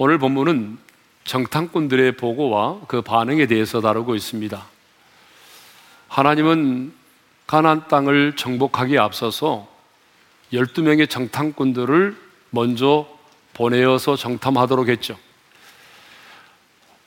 [0.00, 0.78] 오늘 본문은
[1.24, 4.64] 정탐꾼들의 보고와 그 반응에 대해서 다루고 있습니다.
[6.06, 6.92] 하나님은
[7.48, 9.66] 가나안 땅을 정복하기에 앞서서
[10.52, 12.16] 12명의 정탐꾼들을
[12.50, 13.08] 먼저
[13.54, 15.18] 보내어서 정탐하도록 했죠.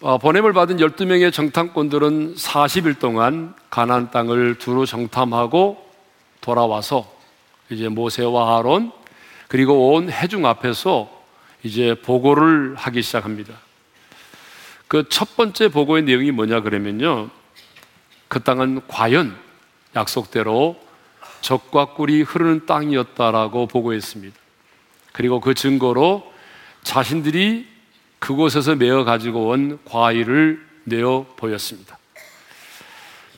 [0.02, 5.82] 어, 보냄을 받은 12명의 정탐꾼들은 40일 동안 가나안 땅을 두루 정탐하고
[6.42, 7.10] 돌아와서
[7.70, 8.92] 이제 모세와 아론
[9.48, 11.21] 그리고 온 해중 앞에서
[11.64, 13.54] 이제 보고를 하기 시작합니다.
[14.88, 17.30] 그 첫 번째 보고의 내용이 뭐냐 그러면요.
[18.28, 19.38] 그 땅은 과연
[19.96, 20.78] 약속대로
[21.40, 24.38] 적과 꿀이 흐르는 땅이었다라고 보고했습니다.
[25.14, 26.30] 그리고 그 증거로
[26.84, 27.68] 자신들이
[28.20, 31.98] 그곳에서 메어 가지고 온 과일을 내어 보였습니다.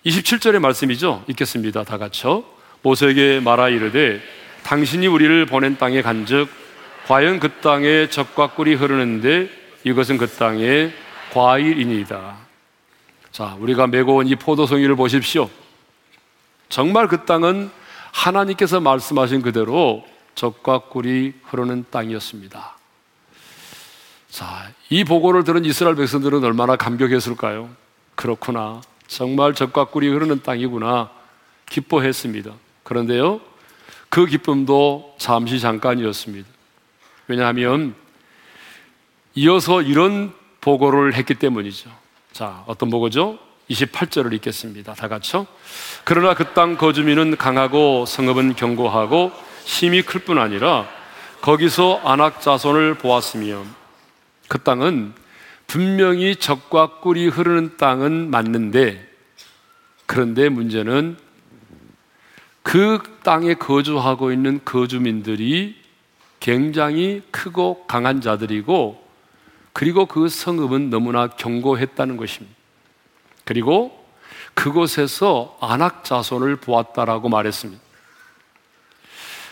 [0.05, 1.23] 27절의 말씀이죠.
[1.27, 1.83] 읽겠습니다.
[1.83, 2.43] 다 같이요.
[2.81, 4.21] 모세에게 말하 이르되
[4.63, 6.49] 당신이 우리를 보낸 땅에 간즉
[7.07, 9.49] 과연 그 땅에 적과 꿀이 흐르는데
[9.83, 10.91] 이것은 그 땅에
[11.33, 12.37] 과일이니다.
[13.31, 15.49] 자, 우리가 메고 온 이 포도송이를 보십시오.
[16.69, 17.69] 정말 그 땅은
[18.11, 22.77] 하나님께서 말씀하신 그대로 적과 꿀이 흐르는 땅이었습니다.
[24.29, 27.69] 자, 이 보고를 들은 이스라엘 백성들은 얼마나 감격했을까요?
[28.15, 28.81] 그렇구나.
[29.07, 31.09] 정말 적과 꿀이 흐르는 땅이구나.
[31.67, 32.51] 기뻐했습니다.
[32.83, 33.41] 그런데요,
[34.09, 36.52] 그 기쁨도 잠시 잠깐이었습니다.
[37.27, 37.95] 왜냐하면
[39.35, 41.89] 이어서 이런 보고를 했기 때문이죠.
[42.31, 43.39] 자, 어떤 보고죠?
[43.69, 44.93] 28절을 읽겠습니다.
[44.93, 45.47] 다 같이요.
[46.03, 49.31] 그러나 그 땅 거주민은 강하고 성읍은 견고하고
[49.65, 50.87] 힘이 클 뿐 아니라
[51.41, 53.63] 거기서 안악 자손을 보았으며
[54.47, 55.13] 그 땅은
[55.67, 59.09] 분명히 적과 꿀이 흐르는 땅은 맞는데
[60.05, 61.17] 그런데 문제는
[62.61, 65.82] 그 땅에 거주하고 있는 거주민들이
[66.43, 69.01] 굉장히 크고 강한 자들이고
[69.71, 72.53] 그리고 그 성읍은 너무나 견고했다는 것입니다.
[73.45, 74.05] 그리고
[74.53, 77.81] 그곳에서 안악 자손을 보았다라고 말했습니다.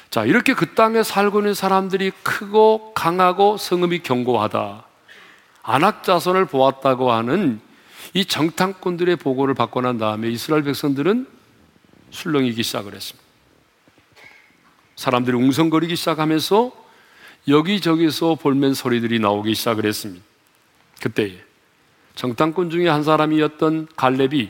[0.10, 4.84] 자, 이렇게 그 땅에 살고 있는 사람들이 크고 강하고 성읍이 견고하다.
[5.64, 7.62] 안악 자손을 보았다고 하는
[8.14, 11.26] 이 정탐꾼들의 보고를 받고 난 다음에 이스라엘 백성들은
[12.10, 13.26] 술렁이기 시작을 했습니다.
[14.98, 16.81] 사람들이 웅성거리기 시작하면서
[17.48, 20.24] 여기저기서 볼멘 소리들이 나오기 시작을 했습니다.
[21.02, 21.42] 그때에
[22.16, 24.50] 정탐꾼 중에 한 사람이었던 갈렙이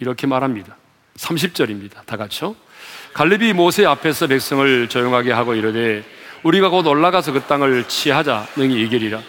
[0.00, 0.76] 이렇게 말합니다.
[1.16, 2.04] 30절입니다.
[2.06, 2.56] 다 같이요.
[3.14, 6.04] 갈렙이 모세 앞에서 백성을 조용하게 하고 이르되
[6.42, 9.20] 우리가 곧 올라가서 그 땅을 취하자 능히 이기리라.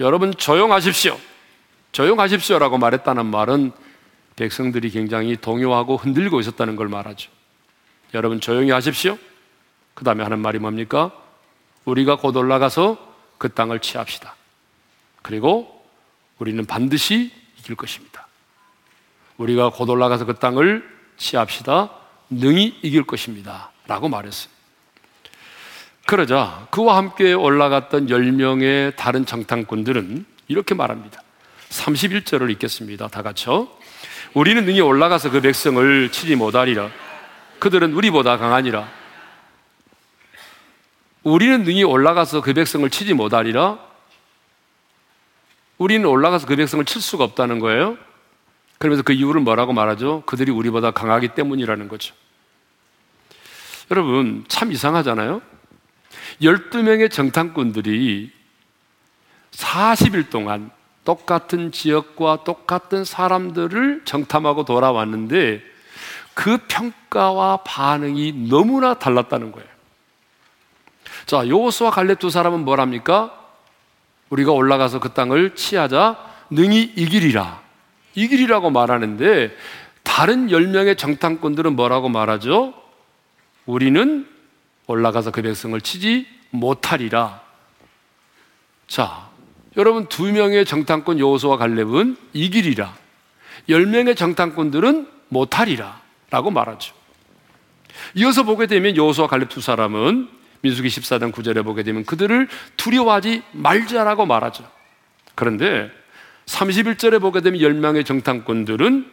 [0.00, 1.18] 여러분 조용하십시오.
[1.92, 3.72] 조용하십시오라고 말했다는 말은
[4.36, 7.30] 백성들이 굉장히 동요하고 흔들고 있었다는 걸 말하죠.
[8.12, 9.18] 여러분 조용히 하십시오.
[9.94, 11.12] 그 다음에 하는 말이 뭡니까?
[11.86, 12.98] 우리가 곧 올라가서
[13.38, 14.34] 그 땅을 취합시다.
[15.22, 15.84] 그리고
[16.38, 18.26] 우리는 반드시 이길 것입니다.
[19.38, 20.86] 우리가 곧 올라가서 그 땅을
[21.16, 21.90] 취합시다.
[22.28, 23.70] 능히 이길 것입니다.
[23.86, 24.50] 라고 말했어요.
[26.06, 31.22] 그러자 그와 함께 올라갔던 10명의 다른 정탐꾼들은 이렇게 말합니다.
[31.70, 33.08] 31절을 읽겠습니다.
[33.08, 33.68] 다 같이요.
[34.34, 36.90] 우리는 능히 올라가서 그 백성을 치지 못하리라.
[37.58, 38.88] 그들은 우리보다 강하니라.
[41.26, 43.80] 우리는 능히 올라가서 그 백성을 치지 못하리라.
[45.76, 47.98] 우리는 올라가서 그 백성을 칠 수가 없다는 거예요.
[48.78, 50.22] 그러면서 그 이유를 뭐라고 말하죠?
[50.24, 52.14] 그들이 우리보다 강하기 때문이라는 거죠.
[53.90, 55.42] 여러분, 참 이상하잖아요?
[56.42, 58.30] 12명의 정탐꾼들이
[59.50, 60.70] 40일 동안
[61.04, 65.60] 똑같은 지역과 똑같은 사람들을 정탐하고 돌아왔는데
[66.34, 69.75] 그 평가와 반응이 너무나 달랐다는 거예요.
[71.26, 73.36] 자, 요호수와 갈렙 두 사람은 뭘 합니까?
[74.30, 76.16] 우리가 올라가서 그 땅을 취하자
[76.50, 77.60] 능히 이기리라.
[78.14, 79.54] 이기리라고 말하는데
[80.04, 82.74] 다른 10명의 정탐꾼들은 뭐라고 말하죠?
[83.66, 84.26] 우리는
[84.86, 87.42] 올라가서 그 백성을 치지 못하리라.
[88.86, 89.28] 자,
[89.76, 92.94] 여러분 두 명의 정탐꾼 여호수와 갈렙은 이기리라.
[93.68, 96.00] 10명의 정탐꾼들은 못하리라.
[96.30, 96.94] 라고 말하죠.
[98.14, 104.26] 이어서 보게 되면 여호수와 갈렙 두 사람은 민수기 14장 9절에 보게 되면 그들을 두려워하지 말자라고
[104.26, 104.68] 말하죠.
[105.34, 105.90] 그런데
[106.46, 109.10] 31절에 보게 되면 10명의 정탐꾼들은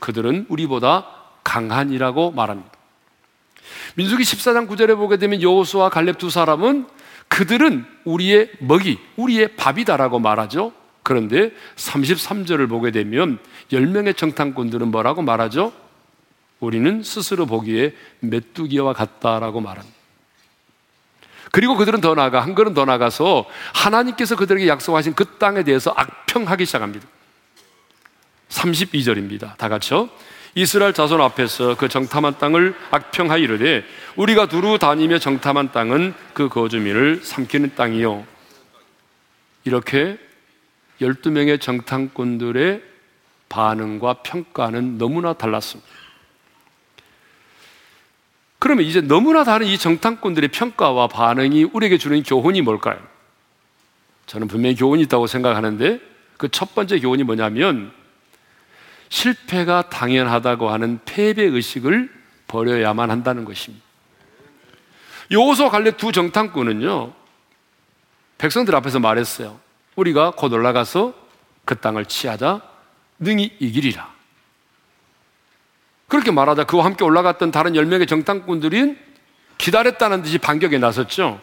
[0.00, 1.06] 그들은 우리보다
[1.44, 2.70] 강한이라고 말합니다.
[3.96, 6.86] 민수기 14장 9절에 보게 되면 여호수와 갈렙 두 사람은
[7.28, 10.72] 그들은 우리의 먹이, 우리의 밥이다라고 말하죠.
[11.02, 13.38] 그런데 33절을 보게 되면
[13.70, 15.72] 10명의 정탐꾼들은 뭐라고 말하죠?
[16.60, 19.93] 우리는 스스로 보기에 메뚜기와 같다라고 말합니다.
[21.54, 26.66] 그리고 그들은 더 나아가 한 걸음 더 나가서 하나님께서 그들에게 약속하신 그 땅에 대해서 악평하기
[26.66, 27.06] 시작합니다.
[28.48, 29.56] 32절입니다.
[29.56, 30.08] 다 같이요.
[30.56, 33.84] 이스라엘 자손 앞에서 그 정탐한 땅을 악평하여 이르되
[34.16, 38.26] 우리가 두루 다니며 정탐한 땅은 그 거주민을 삼키는 땅이요.
[39.62, 40.18] 이렇게
[41.00, 42.82] 12명의 정탐꾼들의
[43.48, 45.88] 반응과 평가는 너무나 달랐습니다.
[48.64, 52.96] 그러면 이제 너무나 다른 이 정탐꾼들의 평가와 반응이 우리에게 주는 교훈이 뭘까요?
[54.24, 56.00] 저는 분명히 교훈이 있다고 생각하는데
[56.38, 57.92] 그 첫 번째 교훈이 뭐냐면
[59.10, 62.10] 실패가 당연하다고 하는 패배 의식을
[62.46, 63.84] 버려야만 한다는 것입니다.
[65.30, 67.12] 요소 갈래 두 정탐꾼은요,
[68.38, 69.60] 백성들 앞에서 말했어요.
[69.94, 71.12] 우리가 곧 올라가서
[71.66, 72.62] 그 땅을 취하자
[73.18, 74.13] 능히 이기리라.
[76.08, 78.96] 그렇게 말하자 그와 함께 올라갔던 다른 10명의 정탐꾼들이
[79.58, 81.40] 기다렸다는 듯이 반격에 나섰죠.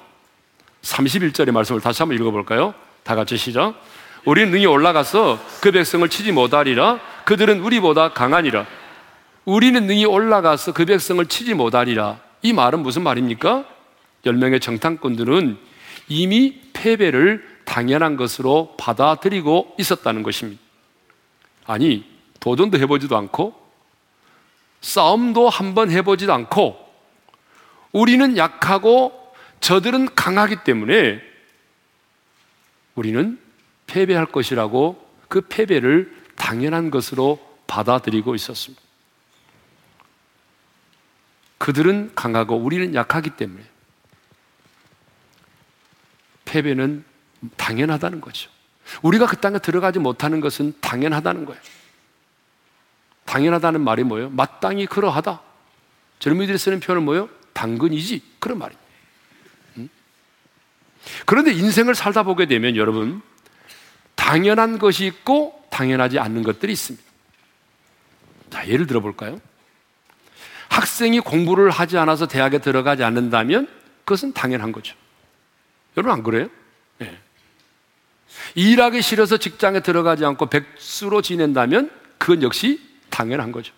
[0.82, 2.74] 31절의 말씀을 다시 한번 읽어볼까요?
[3.04, 3.76] 다 같이 시작.
[4.26, 7.00] 우리는 능히 올라가서 그 백성을 치지 못하리라.
[7.26, 8.66] 그들은 우리보다 강하니라.
[9.46, 12.20] 우리는 능히 올라가서 그 백성을 치지 못하리라.
[12.42, 13.66] 이 말은 무슨 말입니까?
[14.26, 15.58] 10명의 정탐꾼들은
[16.08, 20.62] 이미 패배를 당연한 것으로 받아들이고 있었다는 것입니다.
[21.66, 22.06] 아니,
[22.40, 23.61] 도전도 해보지도 않고,
[24.82, 26.78] 싸움도 한번 해보지도 않고,
[27.92, 31.22] 우리는 약하고 저들은 강하기 때문에
[32.96, 33.40] 우리는
[33.88, 38.82] 패배할 것이라고 그 패배를 당연한 것으로 받아들이고 있었습니다.
[41.58, 43.64] 그들은 강하고 우리는 약하기 때문에
[46.46, 47.06] 패배는
[47.56, 48.50] 당연하다는 거죠.
[49.04, 51.62] 우리가 그 땅에 들어가지 못하는 것은 당연하다는 거예요.
[53.32, 54.30] 당연하다는 말이 뭐예요?
[54.30, 55.40] 마땅히 그러하다.
[56.20, 57.30] 젊은이들이 쓰는 표현은 뭐예요?
[57.54, 58.22] 당근이지.
[58.40, 58.86] 그런 말입니다.
[59.78, 59.90] 음?
[61.26, 63.22] 그런데 인생을 살다 보게 되면 여러분,
[64.16, 67.08] 당연한 것이 있고 당연하지 않는 것들이 있습니다.
[68.50, 69.40] 자, 예를 들어 볼까요?
[70.68, 73.70] 학생이 공부를 하지 않아서 대학에 들어가지 않는다면
[74.04, 74.94] 그것은 당연한 거죠.
[75.96, 76.50] 여러분 안 그래요?
[76.98, 77.18] 네.
[78.56, 83.74] 일하기 싫어서 직장에 들어가지 않고 백수로 지낸다면 그건 역시 당연한 거죠.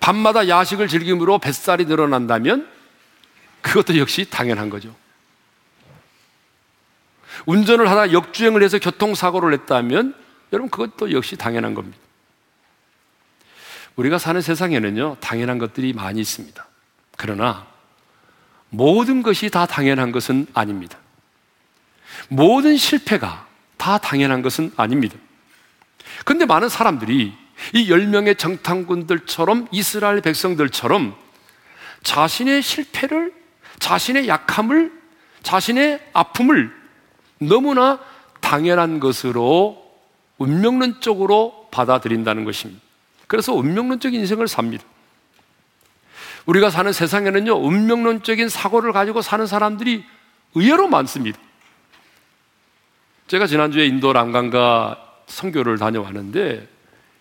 [0.00, 2.68] 밤마다 야식을 즐김으로 뱃살이 늘어난다면
[3.62, 4.94] 그것도 역시 당연한 거죠.
[7.46, 10.14] 운전을 하다 역주행을 해서 교통사고를 냈다면
[10.52, 11.98] 여러분 그것도 역시 당연한 겁니다.
[13.96, 16.66] 우리가 사는 세상에는요, 당연한 것들이 많이 있습니다.
[17.16, 17.66] 그러나
[18.70, 20.98] 모든 것이 다 당연한 것은 아닙니다.
[22.28, 25.16] 모든 실패가 다 당연한 것은 아닙니다.
[26.24, 27.32] 근데 많은 사람들이
[27.74, 31.14] 이 10명의 정탐꾼들처럼 이스라엘 백성들처럼
[32.02, 33.32] 자신의 실패를,
[33.78, 34.92] 자신의 약함을,
[35.42, 36.72] 자신의 아픔을
[37.38, 37.98] 너무나
[38.40, 39.90] 당연한 것으로
[40.38, 42.82] 운명론적으로 받아들인다는 것입니다.
[43.26, 44.84] 그래서 운명론적인 인생을 삽니다.
[46.46, 50.04] 우리가 사는 세상에는요, 운명론적인 사고를 가지고 사는 사람들이
[50.54, 51.38] 의외로 많습니다.
[53.28, 56.68] 제가 지난주에 인도 랑강가 선교를 다녀왔는데,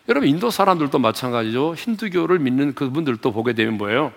[0.10, 1.76] 여러분, 인도 사람들도 마찬가지죠.
[1.76, 4.12] 힌두교를 믿는 그분들도 보게 되면 뭐예요?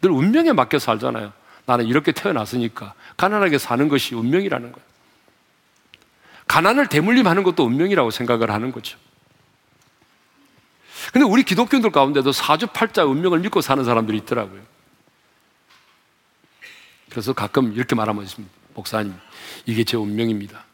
[0.00, 1.32] 늘 운명에 맡겨 살잖아요.
[1.66, 4.86] 나는 이렇게 태어났으니까 가난하게 사는 것이 운명이라는 거예요.
[6.48, 8.98] 가난을 대물림하는 것도 운명이라고 생각을 하는 거죠.
[11.12, 14.60] 근데 우리 기독교인들 가운데도 사주팔자 운명을 믿고 사는 사람들이 있더라고요.
[17.10, 18.54] 그래서 가끔 이렇게 말하면 있습니다.
[18.74, 19.14] 목사님,
[19.66, 20.64] 이게 제 운명입니다.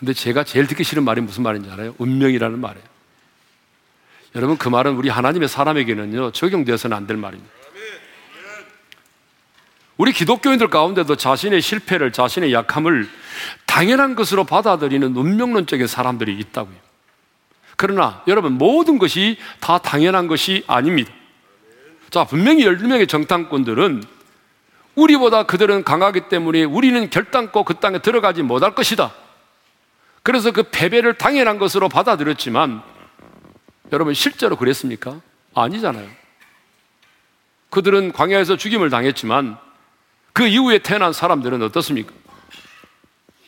[0.00, 1.94] 근데 제가 제일 듣기 싫은 말이 무슨 말인지 알아요?
[1.98, 2.86] 운명이라는 말이에요.
[4.34, 7.52] 여러분, 그 말은 우리 하나님의 사람에게는요, 적용되어서는 안 될 말입니다.
[9.98, 13.10] 우리 기독교인들 가운데도 자신의 실패를, 자신의 약함을
[13.66, 16.76] 당연한 것으로 받아들이는 운명론적인 사람들이 있다고요.
[17.76, 21.12] 그러나 여러분, 모든 것이 다 당연한 것이 아닙니다.
[22.08, 24.02] 자, 분명히 12명의 정탐꾼들은
[24.94, 29.12] 우리보다 그들은 강하기 때문에 우리는 결단코 그 땅에 들어가지 못할 것이다.
[30.30, 32.84] 그래서 그 패배를 당연한 것으로 받아들였지만
[33.90, 35.20] 여러분 실제로 그랬습니까?
[35.56, 36.08] 아니잖아요.
[37.70, 39.58] 그들은 광야에서 죽임을 당했지만
[40.32, 42.12] 그 이후에 태어난 사람들은 어떻습니까?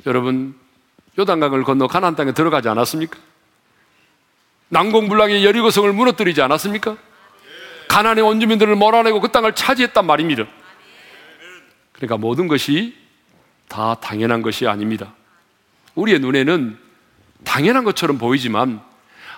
[0.07, 0.59] 여러분,
[1.17, 3.17] 요단강을 건너 가나안 땅에 들어가지 않았습니까?
[4.71, 6.97] 난공불락의 여리고성을 무너뜨리지 않았습니까?
[7.87, 10.47] 가난의 원주민들을 몰아내고 그 땅을 차지했단 말입니다.
[11.93, 12.97] 그러니까 모든 것이
[13.69, 15.15] 다 당연한 것이 아닙니다.
[15.95, 16.79] 우리의 눈에는
[17.45, 18.81] 당연한 것처럼 보이지만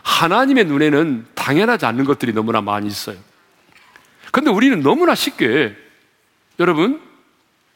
[0.03, 3.17] 하나님의 눈에는 당연하지 않는 것들이 너무나 많이 있어요.
[4.31, 5.77] 근데 우리는 너무나 쉽게
[6.59, 7.01] 여러분,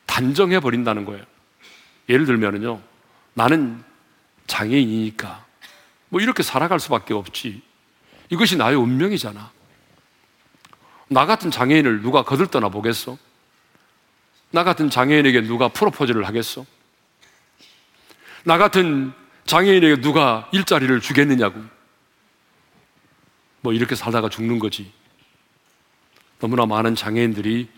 [0.06, 1.25] 단정해 버린다는 거예요.
[2.08, 2.80] 예를 들면은요,
[3.35, 3.82] 나는
[4.47, 5.44] 장애인이니까
[6.08, 7.62] 뭐 이렇게 살아갈 수밖에 없지.
[8.30, 9.50] 이것이 나의 운명이잖아.
[11.08, 13.16] 나 같은 장애인을 누가 거들떠나 보겠어?
[14.50, 16.64] 나 같은 장애인에게 누가 프로포즈를 하겠어?
[18.45, 19.12] 나 같은
[19.47, 21.62] 장애인에게 누가 일자리를 주겠느냐고.
[23.61, 24.92] 뭐 이렇게 살다가 죽는 거지.
[26.38, 27.68] 너무나 많은 장애인들이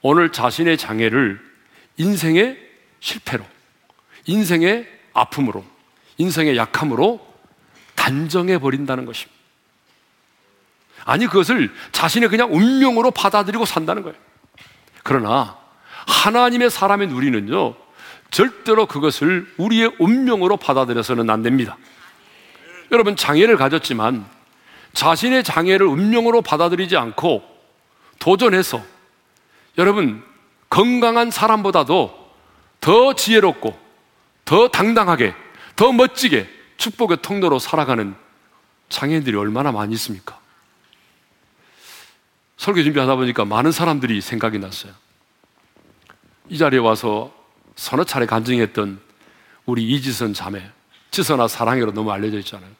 [0.00, 1.40] 오늘 자신의 장애를
[1.96, 2.58] 인생의
[3.00, 3.44] 실패로,
[4.26, 5.64] 인생의 아픔으로,
[6.16, 7.24] 인생의 약함으로
[7.94, 9.40] 단정해 버린다는 것입니다.
[11.04, 14.16] 아니, 그것을 자신의 그냥 운명으로 받아들이고 산다는 거예요.
[15.02, 15.58] 그러나
[16.06, 17.74] 하나님의 사람인 우리는요,
[18.32, 21.76] 절대로 그것을 우리의 운명으로 받아들여서는 안 됩니다.
[22.90, 24.26] 여러분, 장애를 가졌지만
[24.94, 27.44] 자신의 장애를 운명으로 받아들이지 않고
[28.18, 28.82] 도전해서
[29.78, 30.24] 여러분,
[30.68, 32.32] 건강한 사람보다도
[32.80, 33.78] 더 지혜롭고
[34.44, 35.34] 더 당당하게
[35.76, 36.48] 더 멋지게
[36.78, 38.14] 축복의 통로로 살아가는
[38.88, 40.40] 장애인들이 얼마나 많이 있습니까?
[42.56, 44.92] 설교 준비하다 보니까 많은 사람들이 생각이 났어요.
[46.48, 47.41] 이 자리에 와서
[47.76, 49.00] 서너 차례 간증했던
[49.66, 50.70] 우리 이지선 자매,
[51.10, 52.70] 지선아 사랑해로 너무 알려져 있잖아요.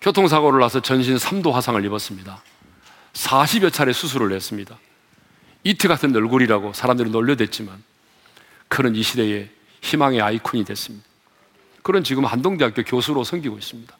[0.00, 2.42] 교통사고를 나서 전신 3도 화상을 입었습니다.
[3.12, 4.78] 40여 차례 수술을 했습니다.
[5.64, 7.82] 이트 같은 얼굴이라고 사람들이 놀려댔지만
[8.68, 11.04] 그는 이 시대의 희망의 아이콘이 됐습니다.
[11.82, 13.96] 그런 지금 한동대학교 교수로 섬기고 있습니다.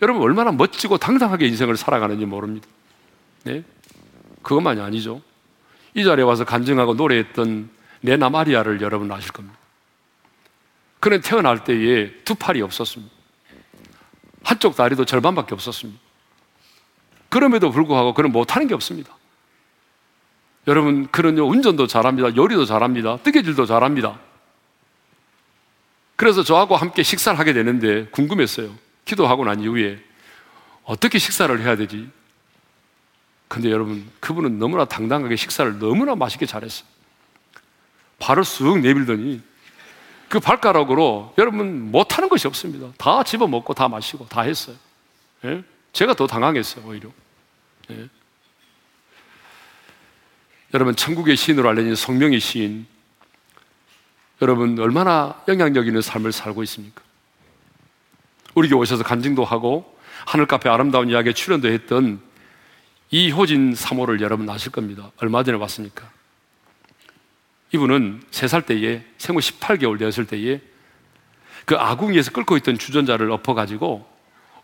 [0.00, 2.66] 여러분 얼마나 멋지고 당당하게 인생을 살아가는지 모릅니다.
[3.44, 3.64] 네?
[4.42, 5.20] 그것만이 아니죠.
[5.94, 7.70] 이 자리에 와서 간증하고 노래했던
[8.00, 9.56] 내나 마리아를 여러분 아실 겁니다.
[11.00, 13.14] 그는 태어날 때에 두 팔이 없었습니다.
[14.42, 16.00] 한쪽 다리도 절반밖에 없었습니다.
[17.28, 19.16] 그럼에도 불구하고 그는 못하는 게 없습니다.
[20.66, 22.36] 여러분, 그는요, 운전도 잘합니다.
[22.36, 23.18] 요리도 잘합니다.
[23.18, 24.18] 뜨개질도 잘합니다.
[26.16, 28.74] 그래서 저하고 함께 식사를 하게 되는데 궁금했어요.
[29.04, 30.02] 기도하고 난 이후에
[30.84, 32.10] 어떻게 식사를 해야 되지?
[33.46, 36.88] 근데 여러분, 그분은 너무나 당당하게 식사를 너무나 맛있게 잘했어요.
[38.18, 39.42] 발을 쑥 내밀더니
[40.28, 42.88] 그 발가락으로 여러분 못하는 것이 없습니다.
[42.98, 44.76] 다 집어먹고 다 마시고 다 했어요.
[45.44, 45.62] 예?
[45.92, 47.08] 제가 더 당황했어요, 오히려.
[47.90, 48.08] 예?
[50.74, 52.86] 여러분, 천국의 시인으로 알려진 성명의 시인.
[54.42, 57.02] 여러분, 얼마나 영향력 있는 삶을 살고 있습니까?
[58.54, 62.20] 우리 교회 오셔서 간증도 하고 하늘 카페 아름다운 이야기에 출연도 했던
[63.10, 65.10] 이효진 사모를 여러분 아실 겁니다.
[65.16, 66.10] 얼마 전에 봤습니까?
[67.72, 70.60] 이분은 3살 때에 생후 18개월 되었을 때에
[71.64, 74.06] 그 아궁이에서 끓고 있던 주전자를 엎어가지고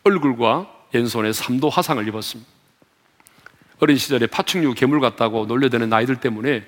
[0.04, 2.50] 얼굴과 왼손에 3도 화상을 입었습니다.
[3.80, 6.66] 어린 시절에 파충류 괴물 같다고 놀려대는 아이들 때문에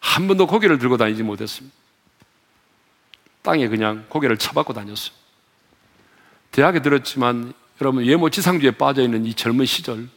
[0.00, 1.76] 한 번도 고개를 들고 다니지 못했습니다.
[3.42, 5.14] 땅에 그냥 고개를 쳐박고 다녔어요.
[6.50, 10.08] 대학에 들었지만 여러분 예모 지상주에 빠져 있는 이 젊은 시절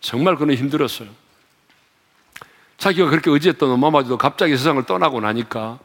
[0.00, 1.08] 정말 그는 힘들었어요.
[2.80, 5.78] 자기가 그렇게 의지했던 엄마마저도 갑자기 세상을 떠나고 나니까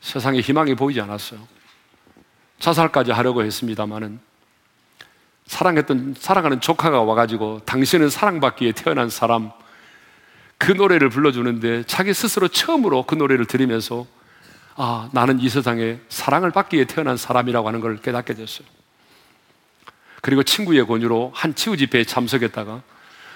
[0.00, 1.38] 세상에 희망이 보이지 않았어요.
[2.58, 4.18] 자살까지 하려고 했습니다마는
[5.44, 9.52] 사랑했던 사랑하는 조카가 와가지고 당신은 사랑받기에 태어난 사람
[10.56, 14.06] 그 노래를 불러주는데 자기 스스로 처음으로 그 노래를 들으면서
[14.74, 18.66] 아 나는 이 세상에 사랑을 받기에 태어난 사람이라고 하는 걸 깨닫게 됐어요.
[20.22, 22.80] 그리고 친구의 권유로 한 치유 집회에 참석했다가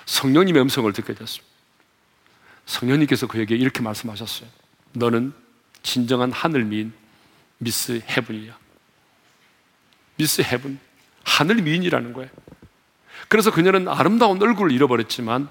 [0.06, 1.49] 성령님의 음성을 듣게 됐습니다.
[2.70, 4.48] 성령님께서 그에게 이렇게 말씀하셨어요.
[4.92, 5.32] 너는
[5.82, 6.92] 진정한 하늘 미인
[7.58, 8.56] Miss Heaven이야.
[10.16, 10.78] Miss Heaven.
[11.24, 12.30] 하늘 미인이라는 거예요.
[13.28, 15.48] 그래서 그녀는 아름다운 얼굴을 잃어버렸지만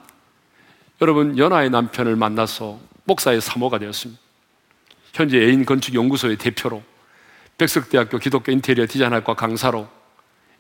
[1.02, 4.22] 여러분 연하의 남편을 만나서 목사의 사모가 되었습니다.
[5.14, 6.84] 현재 애인 건축 연구소의 대표로
[7.58, 9.90] 백석대학교 기독교 인테리어 디자인학과 강사로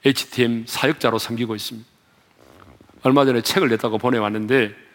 [0.05, 1.87] HTM 사역자로 섬기고 있습니다.
[3.03, 4.88] 얼마 전에 책을 냈다고 보내왔는데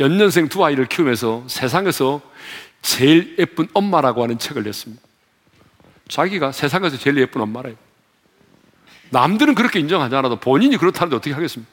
[0.00, 2.20] 연년생 두 아이를 키우면서 세상에서
[2.82, 5.02] 제일 예쁜 엄마라고 하는 책을 냈습니다.
[6.08, 7.76] 자기가 세상에서 제일 예쁜 엄마래요.
[9.10, 11.70] 남들은 그렇게 인정하지 않아도 본인이 그렇다는데 어떻게 하겠습니까?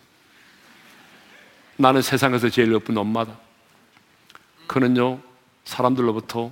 [1.77, 3.37] 나는 세상에서 제일 예쁜 엄마다.
[4.67, 5.19] 그는요,
[5.65, 6.51] 사람들로부터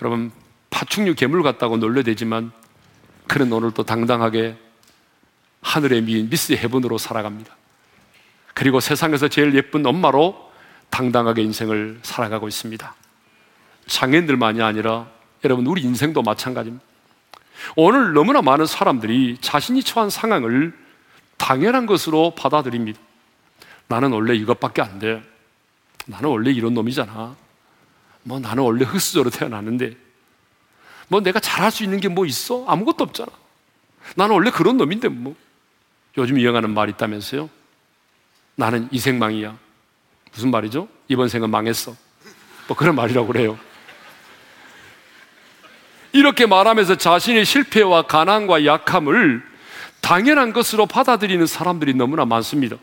[0.00, 0.32] 여러분,
[0.70, 2.50] 파충류 괴물 같다고 놀려대지만
[3.28, 4.56] 그는 오늘 또 당당하게
[5.60, 7.56] 하늘의 미인 미스 헤븐으로 살아갑니다.
[8.54, 10.43] 그리고 세상에서 제일 예쁜 엄마로
[10.94, 12.94] 당당하게 인생을 살아가고 있습니다.
[13.88, 15.08] 장애인들만이 아니라
[15.42, 16.84] 여러분 우리 인생도 마찬가지입니다.
[17.74, 20.72] 오늘 너무나 많은 사람들이 자신이 처한 상황을
[21.36, 23.00] 당연한 것으로 받아들입니다.
[23.88, 25.20] 나는 원래 이것밖에 안 돼.
[26.06, 27.34] 나는 원래 이런 놈이잖아.
[28.22, 29.96] 뭐 나는 원래 흑수저로 태어났는데
[31.08, 32.64] 뭐 내가 잘할 수 있는 게 뭐 있어?
[32.66, 33.32] 아무것도 없잖아.
[34.14, 35.34] 나는 원래 그런 놈인데 뭐.
[36.16, 37.50] 요즘 유행하는 말 있다면서요?
[38.54, 39.63] 나는 이생망이야.
[40.34, 40.88] 무슨 말이죠?
[41.08, 41.94] 이번 생은 망했어.
[42.66, 43.58] 뭐 그런 말이라고 그래요.
[46.12, 49.42] 이렇게 말하면서 자신의 실패와 가난과 약함을
[50.00, 52.76] 당연한 것으로 받아들이는 사람들이 너무나 많습니다.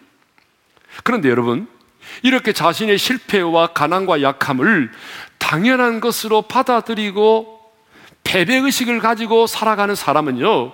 [1.03, 1.67] 그런데 여러분,
[2.24, 4.91] 이렇게 자신의 실패와 가난과 약함을
[5.38, 7.60] 당연한 것으로 받아들이고
[8.24, 10.74] 패배의식을 가지고 살아가는 사람은요,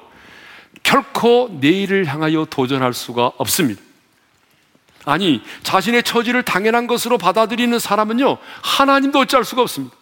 [0.84, 3.81] 결코 내일을 향하여 도전할 수가 없습니다.
[5.07, 9.95] 아니, 자신의 처지를 당연한 것으로 받아들이는 사람은요, 하나님도 어찌할 수가 없습니다.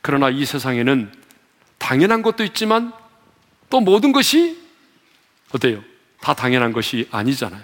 [0.00, 1.12] 그러나 이 세상에는
[1.76, 2.90] 당연한 것도 있지만
[3.68, 4.58] 또 모든 것이
[5.54, 5.82] 어때요?
[6.22, 7.60] 다 당연한 것이 아니잖아요.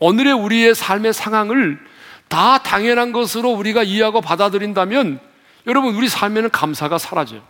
[0.00, 1.78] 오늘의 우리의 삶의 상황을
[2.26, 5.20] 다 당연한 것으로 우리가 이해하고 받아들인다면
[5.68, 7.46] 여러분, 우리 삶에는 감사가 사라져요.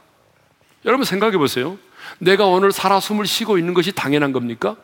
[0.84, 1.78] 여러분 생각해 보세요.
[2.18, 4.76] 내가 오늘 살아 숨을 쉬고 있는 것이 당연한 겁니까?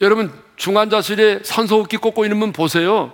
[0.00, 3.12] 여러분, 중환자실에 산소호흡기 꽂고 있는 분 보세요.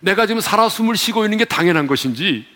[0.00, 2.46] 내가 지금 살아 숨을 쉬고 있는 게 당연한 것인지,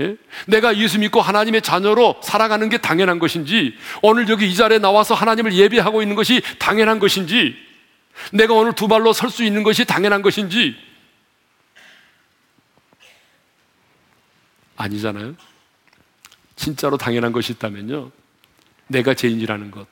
[0.00, 0.16] 예?
[0.46, 5.52] 내가 예수 믿고 하나님의 자녀로 살아가는 게 당연한 것인지, 오늘 여기 이 자리에 나와서 하나님을
[5.52, 7.54] 예배하고 있는 것이 당연한 것인지,
[8.32, 10.74] 내가 오늘 두 발로 설 수 있는 것이 당연한 것인지,
[14.76, 15.34] 아니잖아요.
[16.56, 18.10] 진짜로 당연한 것이 있다면요.
[18.88, 19.86] 내가 죄인이라는 것,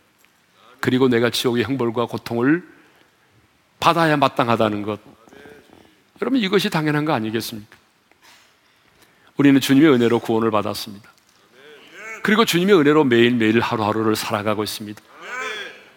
[0.80, 2.77] 그리고 내가 지옥의 형벌과 고통을
[3.80, 5.00] 받아야 마땅하다는 것.
[6.20, 7.76] 여러분, 이것이 당연한 거 아니겠습니까?
[9.36, 11.08] 우리는 주님의 은혜로 구원을 받았습니다.
[12.22, 15.00] 그리고 주님의 은혜로 매일매일 하루하루를 살아가고 있습니다.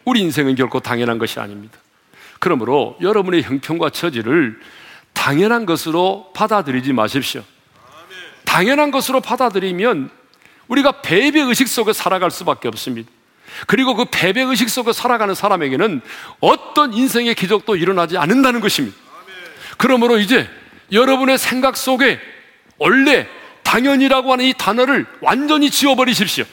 [0.06, 1.78] 우리 인생은 결코 당연한 것이 아닙니다.
[2.39, 4.60] 그러므로 여러분의 형편과 처지를
[5.13, 7.44] 당연한 것으로 받아들이지 마십시오.
[8.46, 10.10] 당연한 것으로 받아들이면
[10.67, 13.12] 우리가 패배 의식 속에 살아갈 수밖에 없습니다.
[13.68, 16.02] 그리고 그 패배 의식 속에 살아가는 사람에게는
[16.40, 18.98] 어떤 인생의 기적도 일어나지 않는다는 것입니다.
[19.78, 20.50] 그러므로 이제
[20.92, 22.20] 여러분의 생각 속에
[22.78, 23.28] 원래
[23.64, 26.46] 당연이라고 하는 이 단어를 완전히 지워버리십시오.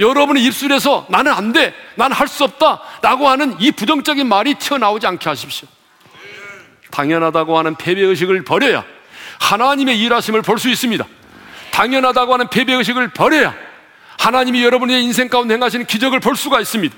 [0.00, 5.06] 여러분의 입술에서 나는 안 돼, 난 할 수 없다 라고 하는 이 부정적인 말이 튀어나오지
[5.06, 5.68] 않게 하십시오.
[6.90, 8.84] 당연하다고 하는 패배의식을 버려야
[9.40, 11.04] 하나님의 일하심을 볼 수 있습니다.
[11.72, 13.54] 당연하다고 하는 패배의식을 버려야
[14.18, 16.94] 하나님이 여러분의 인생 가운데 행하시는 기적을 볼 수가 있습니다.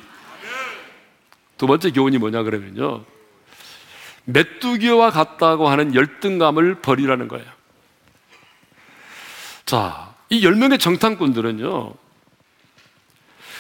[1.58, 3.04] 두 번째 교훈이 뭐냐 그러면요.
[4.24, 7.46] 메뚜기와 같다고 하는 열등감을 버리라는 거예요.
[9.66, 11.94] 자, 이열 명의 정탐꾼들은요,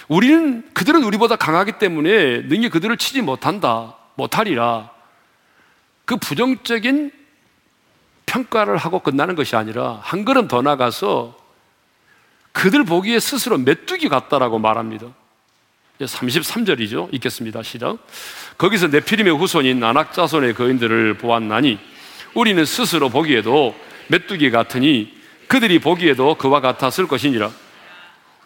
[0.08, 4.90] 우리는, 그들은 우리보다 강하기 때문에 능히 그들을 치지 못한다, 못하리라.
[6.04, 7.12] 그 부정적인
[8.26, 11.39] 평가를 하고 끝나는 것이 아니라 한 걸음 더 나가서
[12.52, 15.06] 그들 보기에 스스로 메뚜기 같다라고 말합니다.
[16.00, 17.12] 33절이죠.
[17.14, 17.62] 읽겠습니다.
[17.62, 17.98] 시작.
[18.58, 21.78] 거기서 네피림의 후손인 아낙자손의 거인들을 보았나니
[22.34, 23.74] 우리는 스스로 보기에도
[24.08, 25.12] 메뚜기 같으니
[25.46, 27.50] 그들이 보기에도 그와 같았을 것이니라.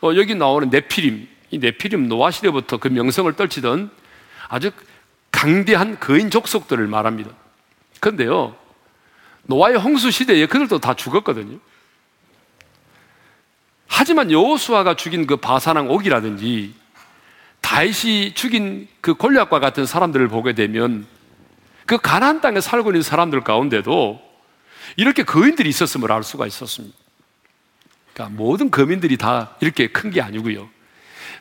[0.00, 3.90] 어, 여기 나오는 네피림, 이 네피림 노아 시대부터 그 명성을 떨치던
[4.48, 4.70] 아주
[5.30, 7.30] 강대한 거인 족속들을 말합니다.
[8.00, 8.56] 그런데요,
[9.44, 11.58] 노아의 홍수 시대에 그들도 다 죽었거든요.
[13.96, 16.74] 하지만 여호수아가 죽인 그 바사랑 옥이라든지
[17.60, 21.06] 다윗이 죽인 그 골리앗과 같은 사람들을 보게 되면
[21.86, 24.20] 그 가나안 땅에 살고 있는 사람들 가운데도
[24.96, 26.96] 이렇게 거인들이 있었음을 알 수가 있었습니다.
[28.12, 30.68] 그러니까 모든 거민들이 다 이렇게 큰 게 아니고요.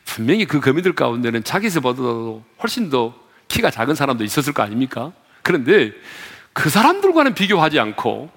[0.06, 3.16] 분명히 그 거민들 가운데는 자기서보다도 훨씬 더
[3.48, 5.12] 키가 작은 사람도 있었을 거 아닙니까?
[5.42, 5.92] 그런데
[6.54, 8.30] 그 사람들과는 비교하지 않고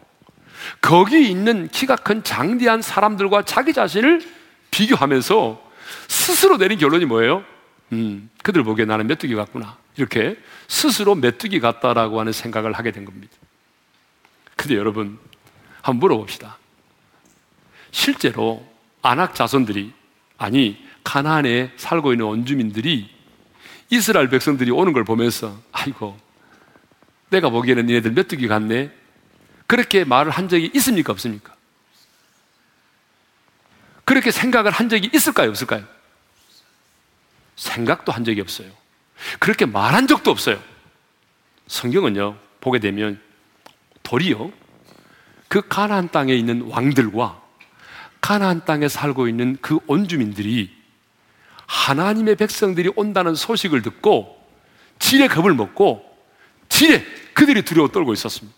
[0.81, 4.23] 거기 있는 키가 큰 장대한 사람들과 자기 자신을
[4.71, 5.63] 비교하면서
[6.09, 7.45] 스스로 내린 결론이 뭐예요?
[7.93, 9.79] 음, 그들 보기에 나는 메뚜기 같구나.
[9.97, 10.37] 이렇게
[10.69, 13.33] 스스로 메뚜기 같다라고 하는 생각을 하게 된 겁니다.
[14.57, 15.19] 근데 여러분,
[15.83, 16.59] 한번 물어봅시다.
[17.91, 18.67] 실제로
[19.03, 19.93] 안악 자손들이,
[20.37, 23.09] 아니, 가나안에 살고 있는 원주민들이
[23.91, 26.19] 이스라엘 백성들이 오는 걸 보면서, 아이고,
[27.31, 28.91] 내가 보기에는 니네들 메뚜기 같네.
[29.67, 31.13] 그렇게 말을 한 적이 있습니까?
[31.13, 31.55] 없습니까?
[34.05, 35.51] 그렇게 생각을 한 적이 있을까요?
[35.51, 35.85] 없을까요?
[37.57, 38.71] 생각도 한 적이 없어요.
[39.39, 40.63] 그렇게 말한 적도 없어요.
[41.67, 43.21] 성경은요, 보게 되면
[44.03, 44.53] 도리어
[45.49, 47.43] 그 가나안 땅에 있는 왕들과
[48.21, 50.75] 가나안 땅에 살고 있는 그 온주민들이
[51.67, 54.37] 하나님의 백성들이 온다는 소식을 듣고
[54.99, 56.05] 지레 겁을 먹고
[56.69, 58.57] 지레 그들이 두려워 떨고 있었습니다.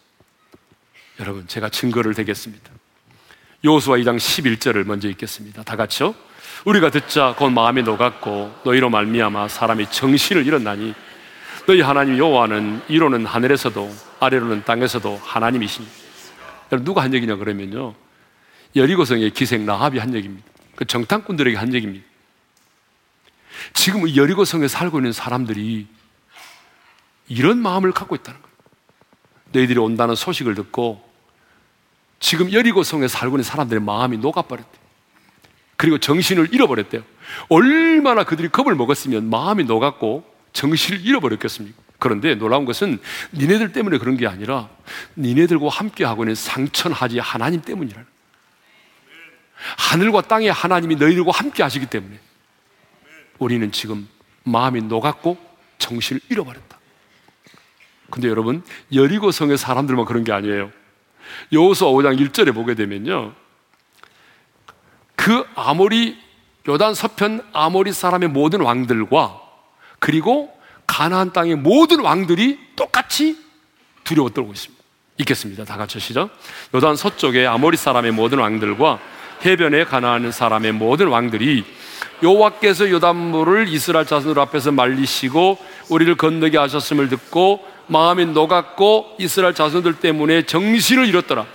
[1.21, 2.71] 여러분, 제가 증거를 대겠습니다.
[3.65, 5.65] 요수와 2장 11절을 먼저 읽겠습니다.
[5.65, 6.15] 다 같이요.
[6.65, 10.95] 우리가 듣자 곧 마음이 녹았고 너희로 말미암아 사람이 정신을 잃었나니
[11.67, 15.87] 너희 하나님 여호와는 이로는 하늘에서도 아래로는 땅에서도 하나님이시니
[16.73, 17.95] 여러분 누가 한 얘기냐 그러면요
[18.75, 22.05] 여리고성의 기생 나합이 한 얘기입니다 그 정탐꾼들에게 한 얘기입니다
[23.75, 25.87] 지금 여리고성에 살고 있는 사람들이
[27.29, 28.55] 이런 마음을 갖고 있다는 거예요
[29.53, 31.08] 너희들이 온다는 소식을 듣고
[32.21, 34.89] 지금 여리고성에 살고 있는 사람들의 마음이 녹아버렸대요
[35.77, 37.03] 그리고 정신을 잃어버렸대요
[37.49, 41.79] 얼마나 그들이 겁을 먹었으면 마음이 녹았고 정신을 잃어버렸겠습니까?
[41.99, 42.99] 그런데 놀라운 것은
[43.33, 44.69] 니네들 때문에 그런 게 아니라
[45.17, 48.07] 니네들과 함께하고 있는 상천하지 하나님 때문이라는
[49.77, 52.19] 하늘과 땅의 하나님이 너희들과 함께 하시기 때문에
[53.39, 54.09] 우리는 지금
[54.45, 55.37] 마음이 녹았고
[55.79, 56.79] 정신을 잃어버렸다.
[58.11, 60.73] 근데 여러분, 여리고 성의 사람들만 그런 게 아니에요.
[61.53, 63.33] 여호수아 5장 1절에 보게 되면요.
[65.17, 66.19] 그 아모리
[66.69, 69.41] 요단 서편 아모리 사람의 모든 왕들과
[69.99, 70.53] 그리고
[70.87, 73.37] 가나안 땅의 모든 왕들이 똑같이
[74.05, 74.85] 두려워 떨고 있습니다.
[75.19, 75.65] 읽겠습니다.
[75.65, 76.31] 다 같이 시작.
[76.75, 78.99] 요단 서쪽의 아모리 사람의 모든 왕들과
[79.45, 81.65] 해변에 가나안 사람의 모든 왕들이
[82.23, 85.59] 여호와께서 요단물을 이스라엘 자손들 앞에서 말리시고
[85.91, 91.47] 우리를 건너게 하셨음을 듣고 마음이 녹았고 이스라엘 자손들 때문에 정신을 잃었더라.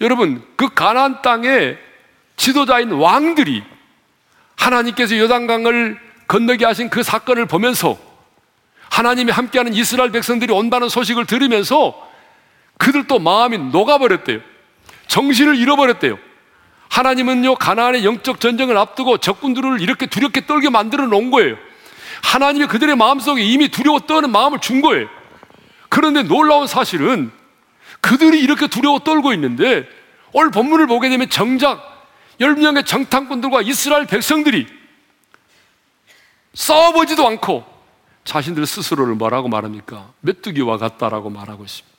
[0.00, 1.78] 여러분 그 가나안 땅의
[2.36, 3.62] 지도자인 왕들이
[4.56, 7.98] 하나님께서 요단강을 건너게 하신 그 사건을 보면서
[8.90, 12.10] 하나님이 함께하는 이스라엘 백성들이 온다는 소식을 들으면서
[12.78, 14.40] 그들도 마음이 녹아버렸대요.
[15.08, 16.18] 정신을 잃어버렸대요.
[16.88, 21.56] 하나님은요, 가나안의 영적 전쟁을 앞두고 적군들을 이렇게 두렵게 떨게 만들어 놓은 거예요.
[22.24, 25.08] 하나님이 그들의 마음속에 이미 두려워 떠는 마음을 준 거예요.
[25.90, 27.30] 그런데 놀라운 사실은
[28.00, 29.86] 그들이 이렇게 두려워 떨고 있는데
[30.32, 32.08] 오늘 본문을 보게 되면 정작
[32.40, 34.66] 10명의 정탐꾼들과 이스라엘 백성들이
[36.54, 37.64] 싸워보지도 않고
[38.24, 40.10] 자신들 스스로를 뭐라고 말합니까?
[40.20, 41.94] 메뚜기와 같다라고 말하고 있습니다.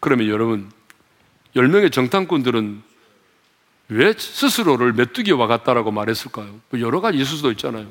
[0.00, 0.70] 그러면 여러분,
[1.56, 2.82] 10명의 정탐꾼들은
[3.88, 6.60] 왜 스스로를 메뚜기와 같다라고 말했을까요?
[6.68, 7.90] 뭐 여러 가지 있을 수도 있잖아요.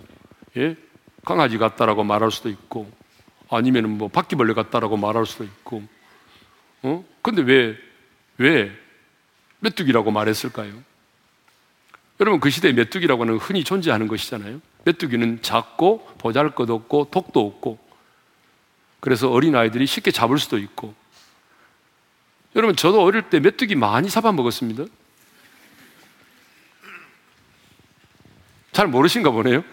[0.58, 0.76] 예?
[1.24, 2.92] 강아지 같다라고 말할 수도 있고,
[3.50, 5.84] 아니면 뭐 바퀴벌레 같다라고 말할 수도 있고,
[6.84, 7.04] 어?
[7.22, 7.78] 근데 왜,
[8.38, 8.72] 왜
[9.60, 10.74] 메뚜기라고 말했을까요?
[12.20, 14.62] 여러분, 그 시대에 메뚜기라고 하는 흔히 존재하는 것이잖아요.
[14.86, 17.80] 메뚜기는 작고 보잘 것 없고 독도 없고
[19.00, 20.94] 그래서 어린아이들이 쉽게 잡을 수도 있고
[22.56, 24.86] 여러분 저도 어릴 때 메뚜기 많이 잡아먹었습니다
[28.72, 29.64] 잘 모르신가 보네요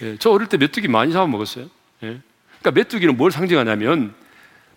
[0.00, 1.66] 예, 저 어릴 때 메뚜기 많이 잡아 먹었어요
[2.02, 2.20] 예.
[2.60, 4.14] 그러니까 메뚜기는 뭘 상징하냐면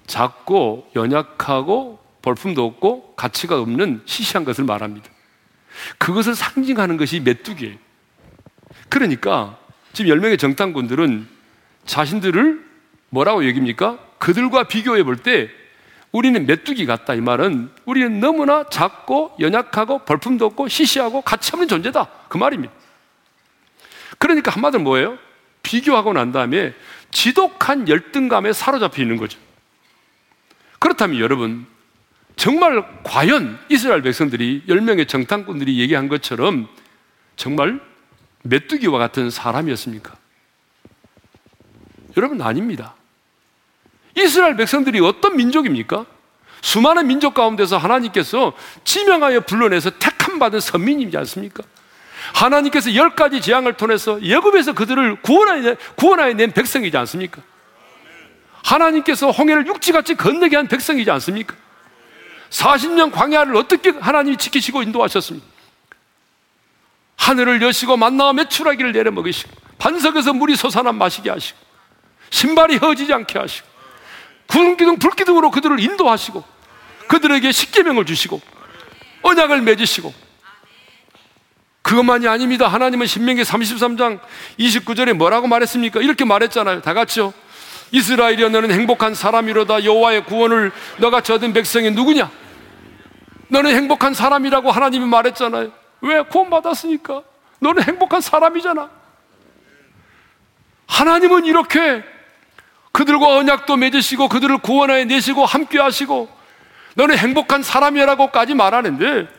[0.07, 5.09] 작고 연약하고 볼품도 없고 가치가 없는 시시한 것을 말합니다
[5.97, 7.75] 그것을 상징하는 것이 메뚜기예요
[8.89, 9.57] 그러니까
[9.93, 11.27] 지금 10명의 정탐꾼들은
[11.85, 12.65] 자신들을
[13.09, 13.99] 뭐라고 얘기입니까?
[14.17, 15.49] 그들과 비교해 볼 때
[16.15, 17.13] 우리는 메뚜기 같다.
[17.13, 22.07] 이 말은 우리는 너무나 작고 연약하고 벌품도 없고 시시하고 가치 없는 존재다.
[22.29, 22.73] 그 말입니다.
[24.17, 25.17] 그러니까 한마디로 뭐예요?
[25.63, 26.73] 비교하고 난 다음에
[27.11, 29.39] 지독한 열등감에 사로잡혀 있는 거죠.
[30.79, 31.65] 그렇다면 여러분,
[32.35, 36.67] 정말 과연 이스라엘 백성들이 10명의 정탐꾼들이 얘기한 것처럼
[37.35, 37.79] 정말
[38.43, 40.15] 메뚜기와 같은 사람이었습니까?
[42.17, 42.93] 여러분, 아닙니다.
[44.15, 46.05] 이스라엘 백성들이 어떤 민족입니까?
[46.61, 51.63] 수많은 민족 가운데서 하나님께서 지명하여 불러내서 택함 받은 선민이지 않습니까?
[52.33, 57.41] 하나님께서 열 가지 재앙을 통해서 예굽에서 그들을 구원하여, 구원하여 낸 백성이지 않습니까?
[58.63, 61.55] 하나님께서 홍해를 육지같이 건너게 한 백성이지 않습니까?
[62.49, 65.45] 40년 광야를 어떻게 하나님이 지키시고 인도하셨습니까?
[67.17, 71.57] 하늘을 여시고 만나와 매출하기를 내려 먹이시고 반석에서 물이 솟아난 마시게 하시고
[72.29, 73.67] 신발이 허지지 않게 하시고
[74.47, 76.43] 구름 기둥 불기둥으로 그들을 인도하시고
[77.07, 78.41] 그들에게 십계명을 주시고
[79.21, 80.13] 언약을 맺으시고
[81.85, 82.67] 그것만이 아닙니다.
[82.67, 84.19] 하나님은 신명기 33장
[84.57, 86.01] 29절에 뭐라고 말했습니까?
[86.01, 86.81] 이렇게 말했잖아요.
[86.81, 87.31] 다 같이요.
[87.91, 92.31] 이스라엘이여 너는 행복한 사람이로다 여호와의 구원을 너가 얻은 백성이 누구냐?
[93.49, 95.71] 너는 행복한 사람이라고 하나님이 말했잖아요.
[96.01, 96.23] 왜?
[96.23, 97.21] 구원 받았으니까.
[97.59, 98.89] 너는 행복한 사람이잖아.
[100.87, 102.03] 하나님은 이렇게
[102.93, 106.29] 그들과 언약도 맺으시고 그들을 구원하여 내시고 함께 하시고
[106.95, 109.34] 너는 행복한 사람이라고까지 말하는데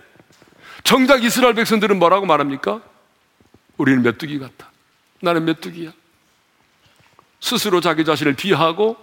[0.87, 2.81] 정작 이스라엘 백성들은 뭐라고 말합니까?
[3.77, 4.70] 우리는 메뚜기 같다.
[5.20, 5.90] 나는 메뚜기야.
[7.40, 8.96] 스스로 자기 자신을 비하고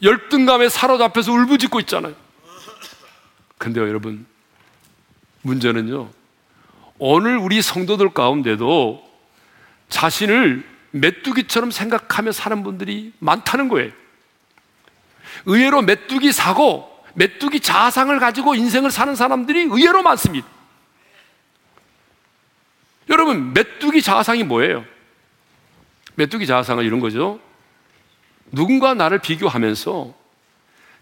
[0.00, 2.14] 열등감에 사로잡혀서 울부짖고 있잖아요.
[3.58, 4.26] 근데요, 여러분.
[5.42, 6.08] 문제는요.
[6.98, 9.04] 오늘 우리 성도들 가운데도
[9.88, 13.90] 자신을 메뚜기처럼 생각하며 사는 분들이 많다는 거예요.
[15.46, 20.51] 의외로 메뚜기 사고, 메뚜기 자상을 가지고 인생을 사는 사람들이 의외로 많습니다.
[23.08, 24.84] 여러분, 메뚜기 자상이 뭐예요?
[26.14, 27.40] 메뚜기 자상은 이런 거죠.
[28.50, 30.14] 누군가 나를 비교하면서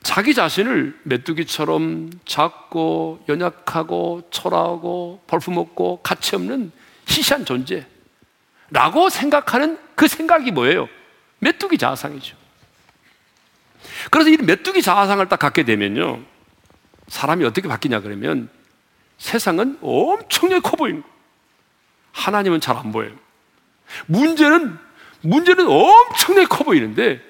[0.03, 6.73] 자기 자신을 메뚜기처럼 작고 연약하고 초라하고 볼품없고 가치없는
[7.07, 10.89] 희시한 존재라고 생각하는 그 생각이 뭐예요?
[11.41, 12.37] 메뚜기 자아상이죠.
[14.11, 16.21] 그래서 이 메뚜기 자아상을 딱 갖게 되면요.
[17.09, 18.49] 사람이 어떻게 바뀌냐 그러면
[19.19, 21.03] 세상은 엄청나게 커 거예요.
[22.13, 23.15] 하나님은 잘 안 보여요.
[24.07, 24.79] 문제는,
[25.23, 27.21] 문제는 엄청나게 커 보이는데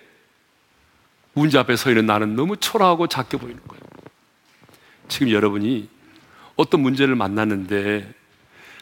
[1.32, 3.82] 문제 앞에 서 있는 나는 너무 초라하고 작게 보이는 거예요.
[5.08, 5.88] 지금 여러분이
[6.56, 8.12] 어떤 문제를 만났는데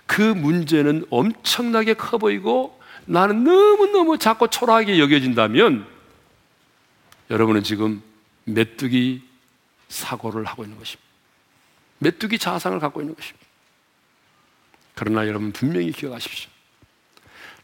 [0.06, 5.86] 그 문제는 엄청나게 커 보이고 나는 너무너무 작고 초라하게 여겨진다면
[7.30, 8.02] 여러분은 지금
[8.44, 9.22] 메뚜기
[9.88, 11.06] 사고를 하고 있는 것입니다.
[11.98, 13.37] 메뚜기 자상을 갖고 있는 것입니다.
[14.98, 16.50] 그러나 여러분 분명히 기억하십시오.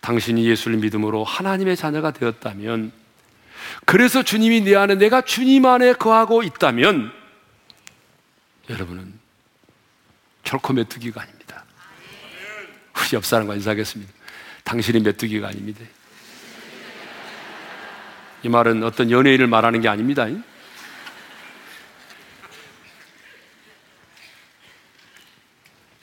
[0.01, 2.93] 당신이 예수를 믿음으로 하나님의 자녀가 되었다면
[3.87, 7.11] 그래서 주님이 내 안에 내가 주님 안에 거하고 있다면
[8.71, 9.19] 여러분은
[10.45, 11.65] 결코 메뚜기가 아닙니다.
[13.13, 14.13] 옆 사람과 인사하겠습니다.
[14.63, 15.81] 당신이 메뚜기가 아닙니다.
[18.45, 20.29] 이 말은 어떤 연예인을 말하는 게 아닙니다.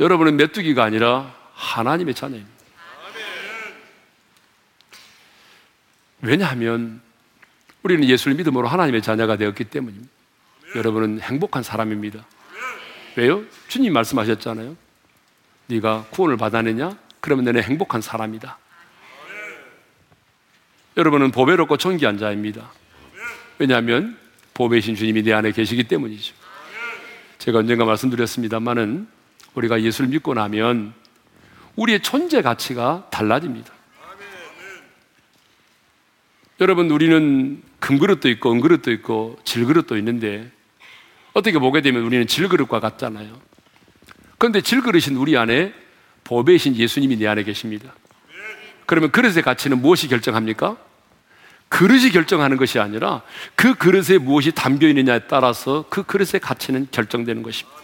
[0.01, 2.51] 여러분은 메뚜기가 아니라 하나님의 자녀입니다.
[6.21, 7.01] 왜냐하면
[7.83, 10.09] 우리는 예수를 믿음으로 하나님의 자녀가 되었기 때문입니다.
[10.75, 12.25] 여러분은 행복한 사람입니다.
[13.15, 13.43] 왜요?
[13.67, 14.75] 주님 말씀하셨잖아요.
[15.67, 16.97] 네가 구원을 받아내냐?
[17.19, 18.57] 그러면 너는 행복한 사람이다.
[20.97, 22.71] 여러분은 보배롭고 존귀한 자입니다.
[23.59, 24.17] 왜냐하면
[24.55, 26.33] 보배신 주님이 내 안에 계시기 때문이죠.
[27.37, 29.20] 제가 언젠가 말씀드렸습니다만은
[29.55, 30.93] 우리가 예수를 믿고 나면
[31.75, 33.71] 우리의 존재 가치가 달라집니다.
[36.59, 40.51] 여러분, 우리는 금그릇도 있고, 은그릇도 있고, 질그릇도 있는데,
[41.33, 43.41] 어떻게 보게 되면 우리는 질그릇과 같잖아요.
[44.37, 45.73] 그런데 질그릇인 우리 안에
[46.23, 47.93] 보배이신 예수님이 내 안에 계십니다.
[48.85, 50.77] 그러면 그릇의 가치는 무엇이 결정합니까?
[51.69, 53.21] 그릇이 결정하는 것이 아니라
[53.55, 57.80] 그 그릇에 무엇이 담겨 있느냐에 따라서 그 그릇의 가치는 결정되는 것입니다.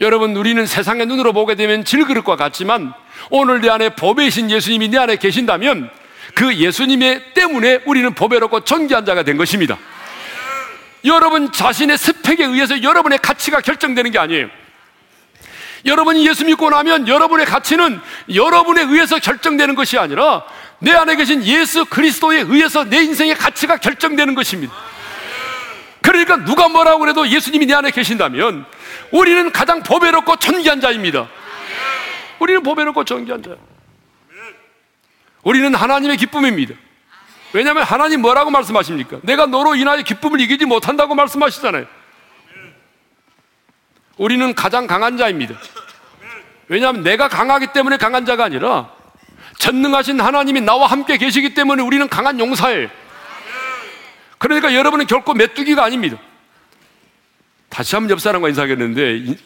[0.00, 2.92] 여러분, 우리는 세상의 눈으로 보게 되면 질그릇과 같지만
[3.30, 5.90] 오늘 내 안에 보배이신 예수님이 내 안에 계신다면
[6.34, 9.76] 그 예수님의 때문에 우리는 보배롭고 존귀한 자가 된 것입니다.
[11.04, 14.48] 여러분 자신의 스펙에 의해서 여러분의 가치가 결정되는 게 아니에요.
[15.84, 18.00] 여러분이 예수 믿고 나면 여러분의 가치는
[18.34, 20.44] 여러분에 의해서 결정되는 것이 아니라
[20.80, 24.72] 내 안에 계신 예수 그리스도에 의해서 내 인생의 가치가 결정되는 것입니다.
[26.02, 28.64] 그러니까 누가 뭐라고 그래도 예수님이 내 안에 계신다면
[29.10, 31.28] 우리는 가장 보배롭고 존귀한 자입니다.
[32.38, 33.58] 우리는 보배롭고 존귀한 자예요.
[35.42, 36.74] 우리는 하나님의 기쁨입니다.
[37.52, 39.18] 왜냐하면 하나님 뭐라고 말씀하십니까?
[39.22, 41.86] 내가 너로 인하여 기쁨을 이기지 못한다고 말씀하시잖아요.
[44.18, 45.54] 우리는 가장 강한 자입니다.
[46.68, 48.90] 왜냐하면 내가 강하기 때문에 강한 자가 아니라
[49.58, 52.88] 전능하신 하나님이 나와 함께 계시기 때문에 우리는 강한 용사예요.
[54.38, 56.18] 그러니까 여러분은 결코 메뚜기가 아닙니다.
[57.68, 59.36] 다시 한번 옆 사람과 인사하겠는데 이,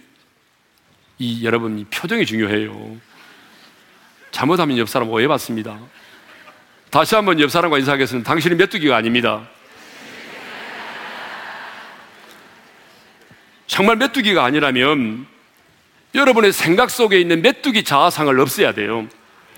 [1.19, 2.97] 이 여러분 이 표정이 중요해요.
[4.31, 5.79] 잘못하면 옆 사람 오해받습니다.
[6.91, 8.27] 다시 한번 옆 사람과 인사하겠습니다.
[8.29, 9.49] 당신은 메뚜기가 아닙니다.
[13.67, 15.27] 정말 메뚜기가 아니라면
[16.15, 19.09] 여러분의 생각 속에 있는 메뚜기 자아상을 없애야 돼요.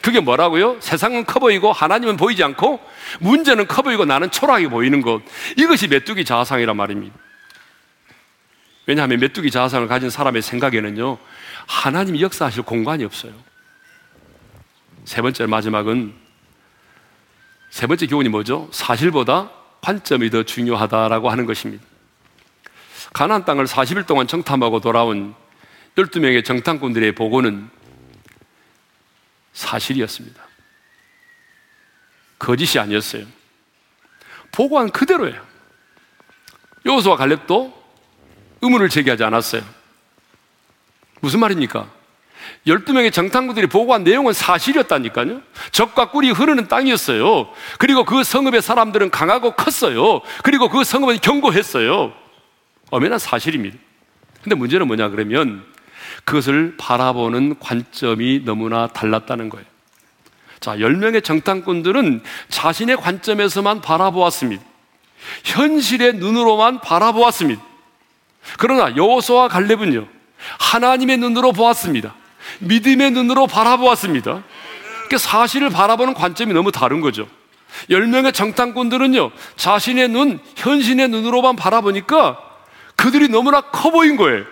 [0.05, 0.77] 그게 뭐라고요?
[0.81, 2.79] 세상은 커 보이고 하나님은 보이지 않고
[3.21, 5.23] 문제는 커 보이고 나는 초라하게 보이는 것.
[5.57, 7.17] 이것이 메뚜기 자아상이란 말입니다.
[8.85, 11.17] 왜냐하면 메뚜기 자아상을 가진 사람의 생각에는요,
[11.67, 13.33] 하나님이 역사하실 공간이 없어요.
[15.07, 16.13] 세 번째 마지막은
[17.71, 18.69] 세 번째 교훈이 뭐죠?
[18.73, 21.83] 사실보다 관점이 더 중요하다라고 하는 것입니다.
[23.15, 25.35] 가나안 땅을 40일 동안 정탐하고 돌아온
[25.97, 27.71] 12명의 정탐꾼들의 보고는
[29.55, 30.43] 사실이었습니다.
[32.39, 33.25] 거짓이 아니었어요.
[34.53, 35.43] 보고한 그대로예요.
[36.85, 37.83] 요수와 갈렙도
[38.61, 39.63] 의문을 제기하지 않았어요.
[41.21, 41.91] 무슨 말입니까?
[42.67, 45.41] 12명의 정탐꾼들이 보고한 내용은 사실이었다니까요.
[45.71, 47.51] 적과 꿀이 흐르는 땅이었어요.
[47.79, 50.21] 그리고 그 성읍의 사람들은 강하고 컸어요.
[50.43, 52.13] 그리고 그 성읍은 견고했어요.
[52.91, 53.79] 엄연한 사실입니다.
[54.43, 55.65] 근데 문제는 뭐냐 그러면
[56.25, 59.67] 그것을 바라보는 관점이 너무나 달랐다는 거예요.
[60.61, 64.63] 자, 10명의 정탐꾼들은 자신의 관점에서만 바라보았습니다.
[65.45, 67.63] 현실의 눈으로만 바라보았습니다.
[68.59, 70.07] 그러나 여호수와 갈렙은요.
[70.59, 72.15] 하나님의 눈으로 보았습니다.
[72.61, 74.43] 믿음의 눈으로 바라보았습니다.
[75.11, 77.29] 그 사실을 바라보는 관점이 너무 다른 거죠.
[77.91, 82.39] 10명의 정탐꾼들은요, 자신의 눈, 현신의 눈으로만 바라보니까
[82.97, 84.45] 그들이 너무나 커 보인 거예요.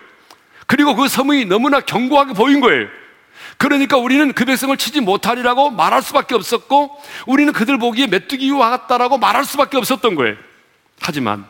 [0.72, 2.88] 그리고 그 섬이 너무나 견고하게 보인 거예요.
[3.58, 9.44] 그러니까 우리는 그 백성을 치지 못하리라고 말할 수밖에 없었고, 우리는 그들 보기에 메뚜기와 같다라고 말할
[9.44, 10.34] 수밖에 없었던 거예요.
[10.98, 11.44] 하지만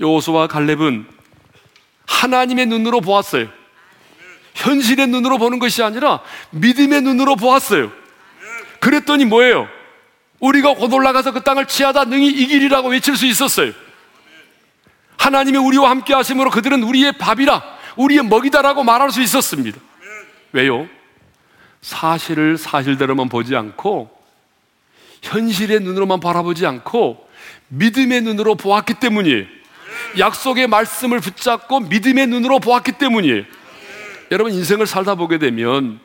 [0.00, 1.06] 요호수와 갈렙은
[2.08, 3.46] 하나님의 눈으로 보았어요.
[4.56, 6.18] 현실의 눈으로 보는 것이 아니라
[6.50, 7.92] 믿음의 눈으로 보았어요.
[8.80, 9.68] 그랬더니 뭐예요?
[10.40, 13.70] 우리가 곧 올라가서 그 땅을 취하다 능히 이길이라고 외칠 수 있었어요.
[15.18, 19.78] 하나님이 우리와 함께 하심으로 그들은 우리의 밥이라, 우리의 먹이다라고 말할 수 있었습니다.
[20.52, 20.88] 왜요?
[21.80, 24.10] 사실을 사실대로만 보지 않고,
[25.22, 27.28] 현실의 눈으로만 바라보지 않고,
[27.68, 29.44] 믿음의 눈으로 보았기 때문이에요.
[30.18, 33.44] 약속의 말씀을 붙잡고 믿음의 눈으로 보았기 때문이에요.
[34.30, 36.00] 여러분 인생을 살다 보게 되면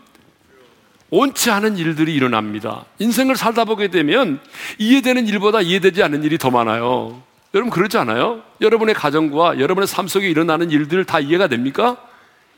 [1.09, 2.85] 옳지 않은 일들이 일어납니다.
[2.99, 4.39] 인생을 살다 보게 되면
[4.77, 7.23] 이해되는 일보다 이해되지 않는 일이 더 많아요.
[7.53, 8.43] 여러분 그렇지 않아요?
[8.61, 11.97] 여러분의 가정과 여러분의 삶 속에 일어나는 일들 다 이해가 됩니까?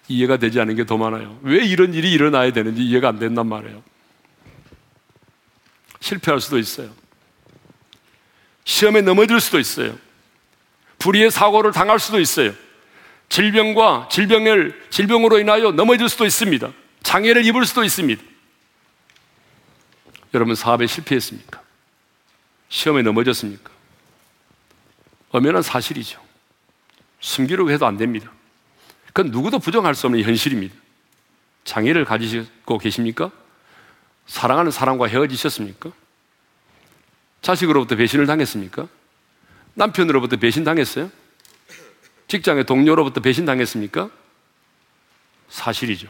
[0.08, 1.40] 이해가 되지 않은 게 더 많아요.
[1.44, 3.82] 왜 이런 일이 일어나야 되는지 이해가 안 된단 말이에요.
[6.02, 6.90] 실패할 수도 있어요.
[8.66, 9.98] 시험에 넘어질 수도 있어요.
[11.00, 12.54] 불의의 사고를 당할 수도 있어요.
[13.30, 16.70] 질병과 질병을 질병으로 인하여 넘어질 수도 있습니다.
[17.04, 18.22] 장애를 입을 수도 있습니다.
[20.34, 21.62] 여러분 사업에 실패했습니까?
[22.70, 23.71] 시험에 넘어졌습니까?
[25.32, 26.22] 엄연한 사실이죠.
[27.20, 28.32] 숨기려고 해도 안 됩니다.
[29.08, 30.76] 그건 누구도 부정할 수 없는 현실입니다.
[31.64, 33.32] 장애를 가지고 계십니까?
[34.26, 35.92] 사랑하는 사람과 헤어지셨습니까?
[37.42, 38.88] 자식으로부터 배신을 당했습니까?
[39.74, 41.12] 남편으로부터 배신 당했어요?
[42.28, 44.10] 직장의 동료로부터 배신당했습니까?
[45.50, 46.08] 사실이죠.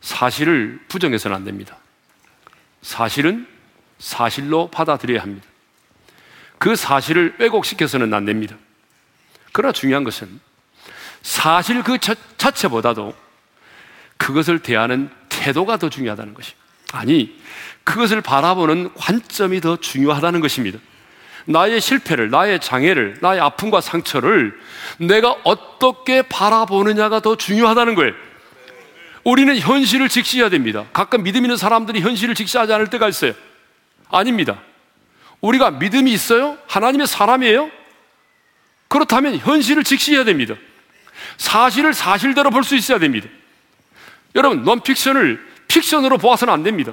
[0.00, 1.78] 사실을 부정해서는 안 됩니다.
[2.82, 3.46] 사실은
[3.98, 5.46] 사실로 받아들여야 합니다.
[6.60, 8.54] 그 사실을 왜곡시켜서는 안 됩니다.
[9.50, 10.28] 그러나 중요한 것은
[11.22, 11.96] 사실 그
[12.36, 13.14] 자체보다도
[14.18, 16.62] 그것을 대하는 태도가 더 중요하다는 것입니다.
[16.92, 17.34] 아니,
[17.84, 20.78] 그것을 바라보는 관점이 더 중요하다는 것입니다.
[21.46, 24.54] 나의 실패를, 나의 장애를, 나의 아픔과 상처를
[24.98, 28.12] 내가 어떻게 바라보느냐가 더 중요하다는 거예요.
[29.24, 30.84] 우리는 현실을 직시해야 됩니다.
[30.92, 33.32] 가끔 믿음 있는 사람들이 현실을 직시하지 않을 때가 있어요.
[34.10, 34.60] 아닙니다.
[35.40, 36.58] 우리가 믿음이 있어요?
[36.66, 37.70] 하나님의 사람이에요?
[38.88, 40.54] 그렇다면 현실을 직시해야 됩니다.
[41.38, 43.28] 사실을 사실대로 볼 수 있어야 됩니다.
[44.34, 46.92] 여러분, 넌픽션을 픽션으로 보아서는 안 됩니다.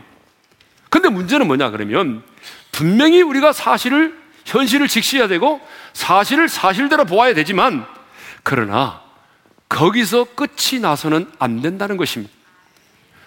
[0.90, 2.24] 근데 문제는 뭐냐, 그러면
[2.72, 5.60] 분명히 우리가 사실을 현실을 직시해야 되고
[5.94, 7.86] 사실을 사실대로 보아야 되지만
[8.44, 9.02] 그러나
[9.68, 12.34] 거기서 끝이 나서는 안 된다는 것입니다.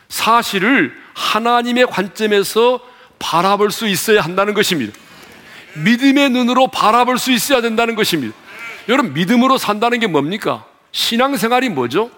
[0.09, 2.81] 사실을 하나님의 관점에서
[3.19, 4.99] 바라볼 수 있어야 한다는 것입니다.
[5.75, 8.35] 믿음의 눈으로 바라볼 수 있어야 된다는 것입니다.
[8.89, 10.65] 여러분, 믿음으로 산다는 게 뭡니까?
[10.93, 12.11] 신앙생활이 뭐죠?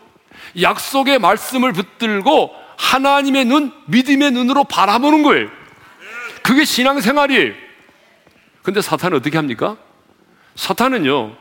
[0.61, 5.49] 약속의 말씀을 붙들고 하나님의 눈, 믿음의 눈으로 바라보는 거예요.
[6.43, 7.53] 그게 신앙생활이에요.
[8.62, 9.77] 근데 사탄은 어떻게 합니까?
[10.55, 11.37] 사탄은요,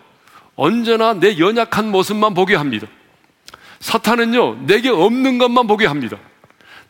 [0.56, 2.88] 언제나 내 연약한 모습만 보게 합니다.
[3.80, 6.18] 사탄은요, 내게 없는 것만 보게 합니다.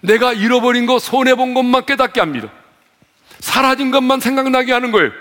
[0.02, 2.50] 내가 잃어버린 거, 손해본 것만 깨닫게 합니다.
[3.42, 5.12] 사라진 것만 생각나게 하는 거예요.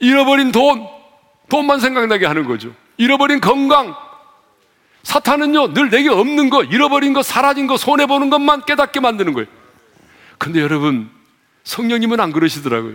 [0.00, 0.86] 잃어버린 돈,
[1.48, 2.74] 돈만 생각나게 하는 거죠.
[2.98, 3.94] 잃어버린 건강.
[5.04, 9.46] 사탄은요, 늘 내게 없는 거, 잃어버린 거, 사라진 거, 손해보는 것만 깨닫게 만드는 거예요.
[10.38, 11.08] 근데 여러분,
[11.62, 12.94] 성령님은 안 그러시더라고요.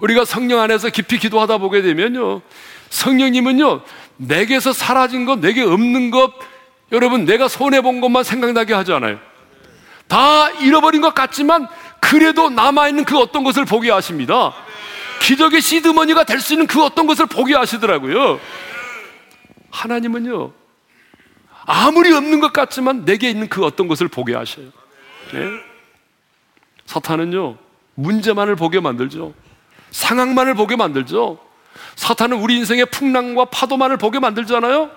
[0.00, 2.42] 우리가 성령 안에서 깊이 기도하다 보게 되면요.
[2.90, 3.82] 성령님은요,
[4.16, 6.32] 내게서 사라진 것, 내게 없는 것,
[6.90, 9.18] 여러분, 내가 손해본 것만 생각나게 하지 않아요.
[10.08, 11.68] 다 잃어버린 것 같지만,
[12.04, 14.52] 그래도 남아있는 그 어떤 것을 보게 하십니다.
[15.22, 18.38] 기적의 시드머니가 될 수 있는 그 어떤 것을 보게 하시더라고요.
[19.70, 20.52] 하나님은요,
[21.64, 24.66] 아무리 없는 것 같지만 내게 있는 그 어떤 것을 보게 하셔요.
[25.32, 25.48] 네?
[26.84, 27.56] 사탄은요,
[27.94, 29.32] 문제만을 보게 만들죠.
[29.90, 31.38] 상황만을 보게 만들죠.
[31.96, 34.90] 사탄은 우리 인생의 풍랑과 파도만을 보게 만들잖아요.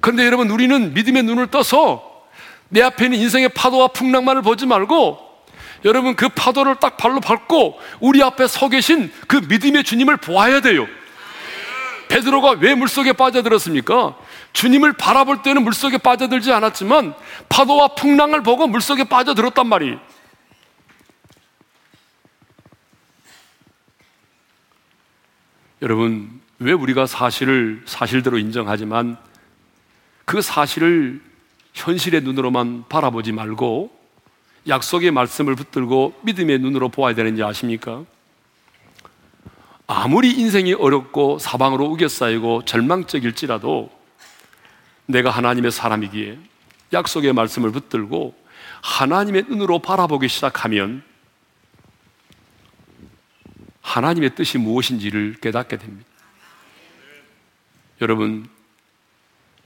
[0.00, 2.24] 그런데 여러분, 우리는 믿음의 눈을 떠서
[2.70, 5.25] 내 앞에 있는 인생의 파도와 풍랑만을 보지 말고
[5.86, 10.86] 여러분 그 파도를 딱 발로 밟고 우리 앞에 서 계신 그 믿음의 주님을 보아야 돼요.
[12.08, 14.16] 베드로가 왜 물속에 빠져들었습니까?
[14.52, 17.14] 주님을 바라볼 때는 물속에 빠져들지 않았지만
[17.48, 20.00] 파도와 풍랑을 보고 물속에 빠져들었단 말이에요.
[25.82, 29.18] 여러분, 왜 우리가 사실을 사실대로 인정하지만
[30.24, 31.20] 그 사실을
[31.74, 33.95] 현실의 눈으로만 바라보지 말고
[34.68, 38.04] 약속의 말씀을 붙들고 믿음의 눈으로 보아야 되는지 아십니까?
[39.86, 43.90] 아무리 인생이 어렵고 사방으로 우겨싸이고 절망적일지라도
[45.06, 46.38] 내가 하나님의 사람이기에
[46.92, 48.34] 약속의 말씀을 붙들고
[48.82, 51.02] 하나님의 눈으로 바라보기 시작하면
[53.80, 56.08] 하나님의 뜻이 무엇인지를 깨닫게 됩니다.
[58.00, 58.48] 여러분,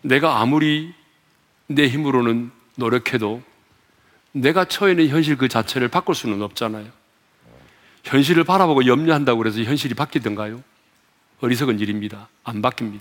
[0.03, 0.95] 내가 아무리
[1.67, 3.43] 내 힘으로는 노력해도
[4.33, 6.87] 내가 처해 있는 현실 그 자체를 바꿀 수는 없잖아요.
[8.05, 10.63] 현실을 바라보고 염려한다고 해서 현실이 바뀌던가요?
[11.41, 12.29] 어리석은 일입니다.
[12.45, 13.01] 안 바뀝니다.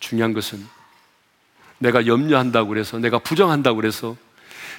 [0.00, 0.64] 중요한 것은
[1.78, 4.16] 내가 염려한다고 해서 내가 부정한다고 해서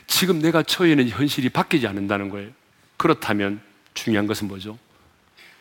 [0.08, 2.50] 지금 내가 처해 있는 현실이 바뀌지 않는다는 거예요.
[2.98, 3.62] 그렇다면
[3.94, 4.78] 중요한 것은 뭐죠?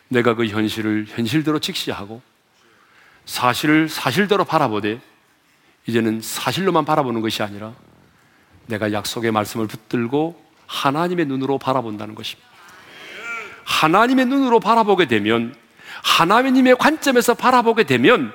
[0.07, 2.21] 내가 그 현실을 현실대로 직시하고
[3.25, 4.99] 사실을 사실대로 바라보되
[5.85, 7.73] 이제는 사실로만 바라보는 것이 아니라
[8.69, 12.47] 내가 약속의 말씀을 붙들고 하나님의 눈으로 바라본다는 것입니다.
[13.65, 15.55] 하나님의 눈으로 바라보게 되면
[16.03, 18.31] 하나님의 관점에서 바라보게 되면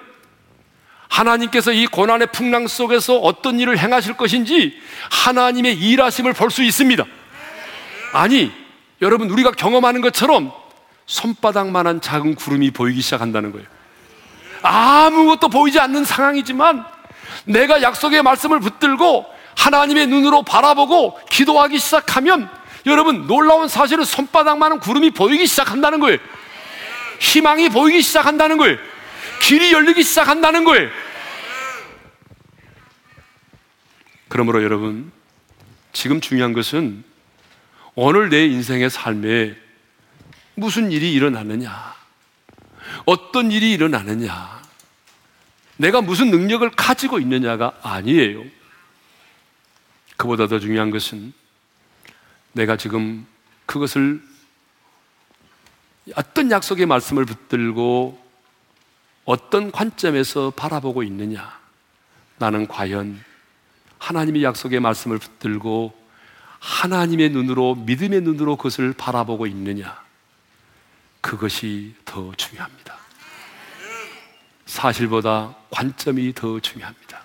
[1.09, 4.77] 하나님께서 이 고난의 풍랑 속에서 어떤 일을 행하실 것인지
[5.11, 7.05] 하나님의 일하심을 볼 수 있습니다.
[8.13, 8.53] 아니,
[9.03, 10.53] 여러분 우리가 경험하는 것처럼
[11.07, 13.67] 손바닥만한 작은 구름이 보이기 시작한다는 거예요.
[14.63, 16.85] 아무것도 보이지 않는 상황이지만
[17.45, 22.49] 내가 약속의 말씀을 붙들고 하나님의 눈으로 바라보고 기도하기 시작하면
[22.87, 26.19] 여러분 놀라운 사실은 손바닥만한 구름이 보이기 시작한다는 거예요.
[27.21, 28.77] 희망이 보이기 시작한다는 거예요.
[29.41, 30.91] 길이 열리기 시작한다는 거예요.
[34.29, 35.13] 그러므로 여러분
[35.93, 37.05] 지금 중요한 것은
[37.95, 39.55] 오늘 내 인생의 삶에
[40.57, 41.95] 무슨 일이 일어나느냐,
[43.05, 44.63] 어떤 일이 일어나느냐,
[45.77, 48.43] 내가 무슨 능력을 가지고 있느냐가 아니에요.
[50.17, 51.33] 그보다 더 중요한 것은
[52.53, 53.27] 내가 지금
[53.67, 54.23] 그것을
[56.15, 58.23] 어떤 약속의 말씀을 붙들고
[59.25, 61.59] 어떤 관점에서 바라보고 있느냐.
[62.37, 63.23] 나는 과연
[63.99, 65.95] 하나님의 약속의 말씀을 붙들고
[66.61, 70.03] 하나님의 눈으로, 믿음의 눈으로 그것을 바라보고 있느냐.
[71.21, 72.97] 그것이 더 중요합니다.
[74.67, 77.24] 사실보다 관점이 더 중요합니다.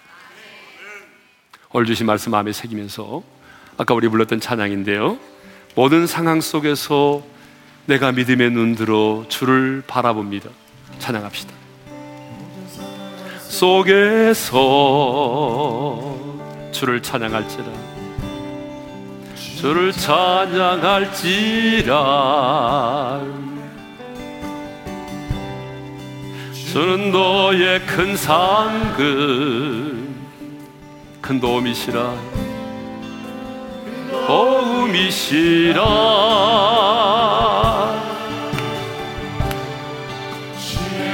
[1.72, 3.22] 오늘 주신 말씀 마음에 새기면서
[3.78, 5.20] 아까 우리 불렀던 찬양인데요.
[5.76, 7.22] 모든 상황 속에서
[7.86, 10.50] 내가 믿음의 눈 들어 주를 바라봅니다.
[10.98, 11.54] 찬양합시다.
[13.50, 14.56] 속에서
[16.72, 17.68] 주를 찬양할지라
[19.36, 20.72] 주를 찬양할지라
[26.72, 29.99] 주는 너의 큰 상급
[31.30, 32.12] 큰 도움이시라.
[34.26, 35.84] 도움이시라.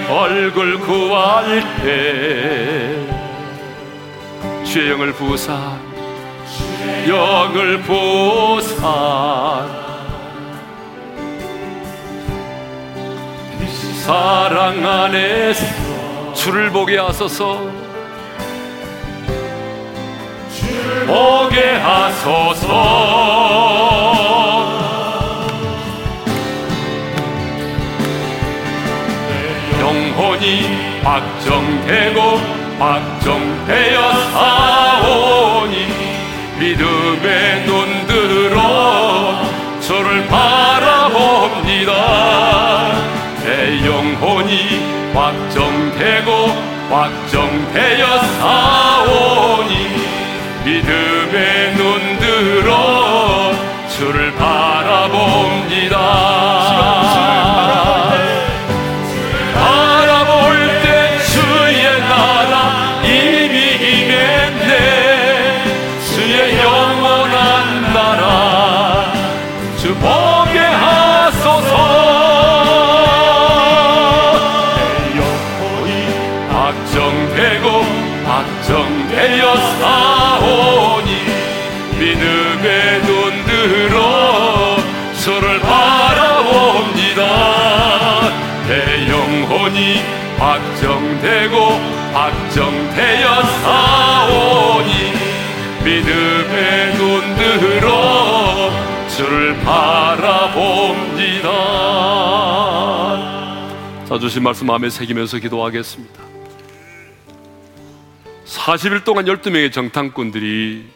[0.09, 2.95] 얼굴 구할 때
[4.63, 5.77] 주의 영을 부사
[7.09, 9.67] 영을 부사.
[14.05, 17.74] 사랑 안에서 주를 보게 하소서
[21.05, 22.65] 보게 하소서.
[29.79, 32.19] 영혼이 확정되고
[32.79, 35.75] 확정되어 사오니
[36.59, 39.43] 믿음의 눈 들어
[39.79, 41.91] 저를 바라봅니다.
[43.43, 44.81] 내 영혼이
[45.13, 46.29] 확정되고
[46.89, 48.03] 확정되어
[48.39, 49.74] 사오니
[50.65, 53.53] 믿음의 눈 들어
[53.87, 55.95] 주를 바라봅니다.
[78.25, 79.45] 확정되었사오니
[81.99, 84.77] 믿음의 눈 들어
[85.23, 87.21] 저를 바라봅니다.
[88.67, 90.01] 내 영혼이
[90.37, 91.55] 확정되고
[92.13, 92.93] 확정되었사오니
[95.83, 98.71] 믿음의 눈 들어
[99.15, 101.45] 저를 바라봅니다.
[104.05, 106.34] 자 주신 말씀 마음에 새기면서 기도하겠습니다.
[108.65, 110.87] 40일 동안 12명의 정탐꾼들이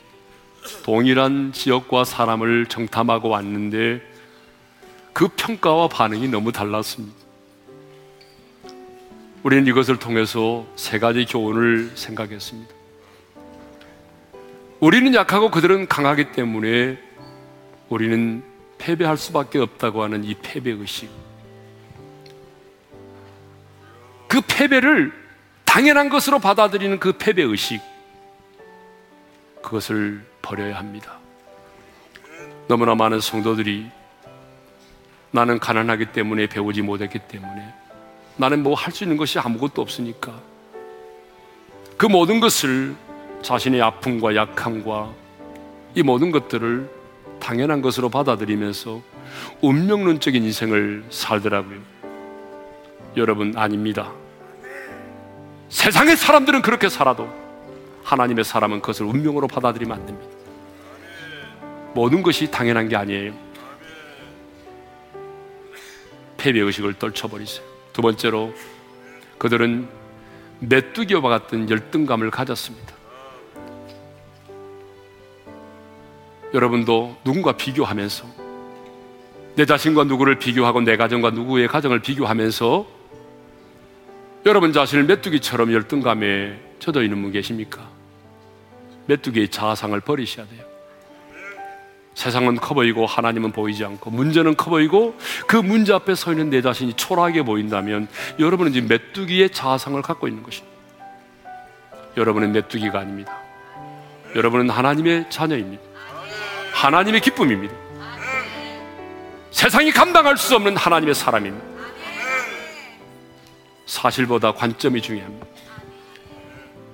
[0.81, 4.01] 동일한 지역과 사람을 정탐하고 왔는데
[5.13, 7.15] 그 평가와 반응이 너무 달랐습니다.
[9.43, 12.73] 우리는 이것을 통해서 세 가지 교훈을 생각했습니다.
[14.79, 16.97] 우리는 약하고 그들은 강하기 때문에
[17.89, 18.41] 우리는
[18.79, 21.07] 패배할 수밖에 없다고 하는 이 패배의식.
[24.27, 25.18] 그 패배를
[25.69, 27.79] 당연한 것으로 받아들이는 그 패배 의식.
[29.61, 31.19] 그것을 버려야 합니다.
[32.67, 33.85] 너무나 많은 성도들이
[35.29, 37.71] 나는 가난하기 때문에 배우지 못했기 때문에
[38.37, 40.33] 나는 뭐 할 수 있는 것이 아무것도 없으니까
[41.97, 42.95] 그 모든 것을
[43.43, 45.13] 자신의 아픔과 약함과
[45.93, 46.89] 이 모든 것들을
[47.39, 49.01] 당연한 것으로 받아들이면서
[49.61, 51.79] 운명론적인 인생을 살더라고요.
[53.17, 54.11] 여러분, 아닙니다.
[55.69, 57.29] 세상의 사람들은 그렇게 살아도
[58.03, 60.31] 하나님의 사람은 그것을 운명으로 받아들이면 안 됩니다.
[61.93, 63.33] 모든 것이 당연한 게 아니에요.
[66.37, 67.65] 패배 의식을 떨쳐버리세요.
[67.93, 68.53] 두 번째로,
[69.37, 69.87] 그들은
[70.59, 72.95] 메뚜기와 같은 열등감을 가졌습니다.
[76.53, 78.25] 여러분도 누군가 비교하면서
[79.55, 82.98] 내 자신과 누구를 비교하고 내 가정과 누구의 가정을 비교하면서
[84.45, 87.81] 여러분 자신을 메뚜기처럼 열등감에 젖어 있는 분 계십니까?
[89.07, 90.63] 메뚜기의 자아상을 버리셔야 돼요.
[92.13, 95.17] 세상은 커 보이고 하나님은 보이지 않고 문제는 커 보이고
[95.47, 98.07] 그 문제 앞에 서 있는 내 자신이 초라하게 보인다면
[98.39, 100.77] 여러분은 지금 메뚜기의 자아상을 갖고 있는 것입니다.
[102.17, 103.37] 여러분은 메뚜기가 아닙니다.
[104.35, 105.83] 여러분은 하나님의 자녀입니다.
[106.73, 107.73] 하나님의 기쁨입니다.
[109.51, 111.78] 세상이 감당할 수 없는 하나님의 사람입니다.
[113.89, 115.47] 사실보다 관점이 중요합니다.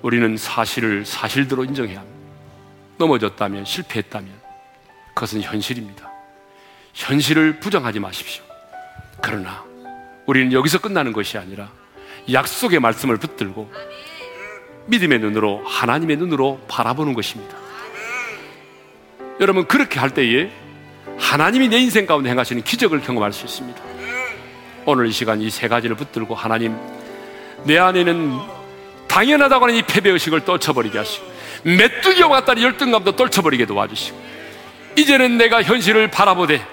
[0.00, 2.18] 우리는 사실을 사실대로 인정해야 합니다.
[2.96, 4.32] 넘어졌다면, 실패했다면,
[5.14, 6.10] 그것은 현실입니다.
[6.94, 8.42] 현실을 부정하지 마십시오.
[9.20, 9.62] 그러나,
[10.24, 11.70] 우리는 여기서 끝나는 것이 아니라
[12.32, 13.70] 약속의 말씀을 붙들고
[14.86, 17.56] 믿음의 눈으로, 하나님의 눈으로 바라보는 것입니다.
[19.40, 20.50] 여러분 그렇게 할 때에
[21.18, 23.95] 하나님이 내 인생 가운데 행하시는 기적을 경험할 수 있습니다.
[24.86, 26.76] 오늘 이 시간 이 세 가지를 붙들고 하나님
[27.64, 28.38] 내 안에는
[29.08, 31.26] 당연하다고 하는 이 패배의식을 떨쳐버리게 하시고
[31.64, 34.16] 메뚜기와 같다는 열등감도 떨쳐버리게 도와주시고
[34.96, 36.64] 이제는 내가 현실을 바라보되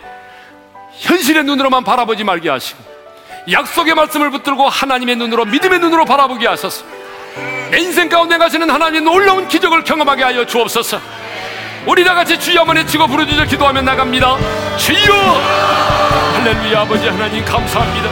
[0.99, 2.84] 현실의 눈으로만 바라보지 말게 하시고
[3.51, 6.86] 약속의 말씀을 붙들고 하나님의 눈으로 믿음의 눈으로 바라보게 하소서.
[7.72, 11.01] 내 인생 가운데 가시는 하나님의 놀라운 기적을 경험하게 하여 주옵소서
[11.86, 14.38] 우리 다 같이 주여 한번 외치고 부르짖어 기도하며 나갑니다.
[14.77, 15.13] 주여!
[16.34, 18.09] 할렐루야 아버지 하나님 감사합니다.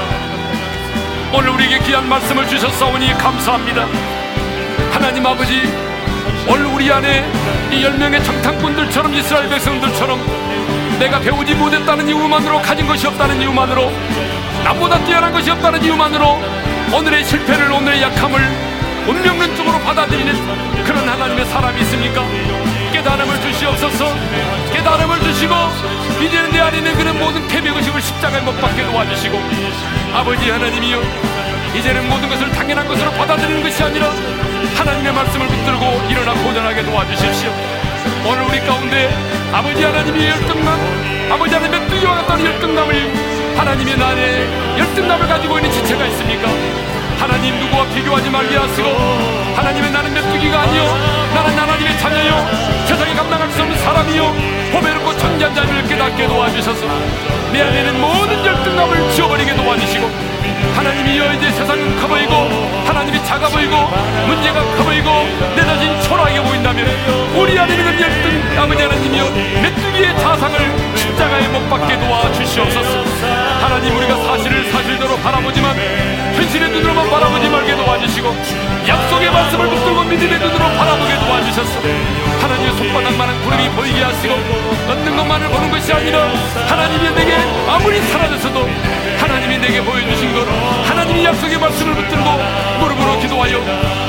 [1.34, 3.88] 오늘 우리에게 귀한 말씀을 주셨사오니 감사합니다.
[4.92, 5.62] 하나님 아버지
[6.48, 7.24] 오늘 우리 안에
[7.72, 10.20] 이 열 명의 정탐꾼들처럼 이스라엘 백성들처럼
[11.00, 13.90] 내가 배우지 못했다는 이유만으로 가진 것이 없다는 이유만으로
[14.66, 16.42] 남보다 뛰어난 것이 없다는 이유만으로
[16.94, 18.40] 오늘의 실패를 오늘의 약함을
[19.08, 22.22] 운명론적으로 받아들이는 그런 하나님의 사람이 있습니까?
[22.92, 24.14] 깨달음을 주시옵소서
[24.74, 25.56] 깨달음을 주시고
[26.22, 29.40] 이제는 내 안에 있는 그런 모든 패배 의식을 십자가에 못 박게 도와주시고
[30.14, 31.02] 아버지 하나님이여
[31.76, 34.12] 이제는 모든 것을 당연한 것으로 받아들이는 것이 아니라
[34.76, 37.52] 하나님의 말씀을 붙들고 일어나 고전하게 도와주십시오
[38.26, 39.10] 오늘 우리 가운데
[39.54, 46.50] 아버지 하나님의 열등감 아버지 하나님의 뜨기와 같다는 열등감을 하나님의 나에 열등감을 가지고 있는 지체가 있습니까?
[47.20, 48.90] 하나님 누구와 비교하지 말게 하시고
[49.56, 50.84] 하나님의 나는 메뚜기가 아니요
[51.36, 51.81] 나는 하나님
[56.42, 56.88] 도와주셔서
[57.54, 60.10] 내 안에는 모든 열등감을 지워버리게 도와주시고
[60.76, 62.34] 하나님이여 이제 세상은 커 보이고
[62.86, 63.76] 하나님이 작아 보이고
[64.26, 65.10] 문제가 커 보이고
[65.56, 66.88] 내 자신이 초라하게 보인다면
[67.36, 69.30] 우리 안에 있는 열등 아버지 하나님이여
[69.62, 73.04] 메뚜기의 자상을 십자가에 못 박게 도와주시옵소서.
[73.62, 75.76] 하나님 우리가 사실을 사실대로 바라보지만
[76.34, 78.36] 현실의 눈으로만 바라보지 말게 도와주시고
[78.88, 81.82] 약속의 말씀을 붙들고 믿음의 눈으로 바라보게 도와주셨소
[82.42, 84.34] 하나님의 손바닥만한 구름이 보이게 하시고
[84.90, 86.28] 얻는 것만을 보는 것이 아니라
[86.68, 87.36] 하나님이 내게
[87.70, 88.68] 아무리 사라졌어도
[89.20, 90.48] 하나님이 내게 보여주신 것
[90.88, 92.30] 하나님이 약속의 말씀을 붙들고
[92.80, 93.60] 무릎으로 기도하여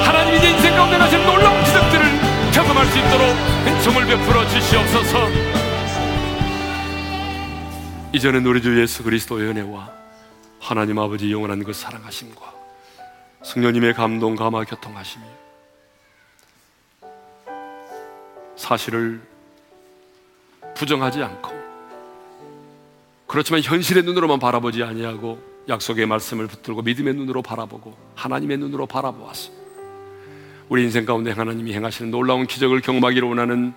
[0.04, 2.04] 하나님이 내 인생 가운데 나신 놀라운 기적들을
[2.52, 5.28] 경험할 수 있도록 은총을 베풀어 주시옵소서.
[8.12, 9.90] 이제는 우리 주 예수 그리스도의 은혜와
[10.60, 12.52] 하나님 아버지 영원한 그 사랑하심과
[13.42, 15.24] 성령님의 감동 감화 교통하심이
[18.62, 19.20] 사실을
[20.76, 21.50] 부정하지 않고
[23.26, 29.50] 그렇지만 현실의 눈으로만 바라보지 아니하고 약속의 말씀을 붙들고 믿음의 눈으로 바라보고 하나님의 눈으로 바라보았어.
[30.68, 33.74] 우리 인생 가운데 하나님이 행하시는 놀라운 기적을 경험하기를 원하는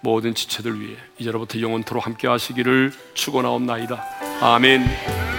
[0.00, 4.04] 모든 지체들 위해 이제로부터 영원토록 함께 하시기를 축원하옵나이다.
[4.40, 5.37] 아멘.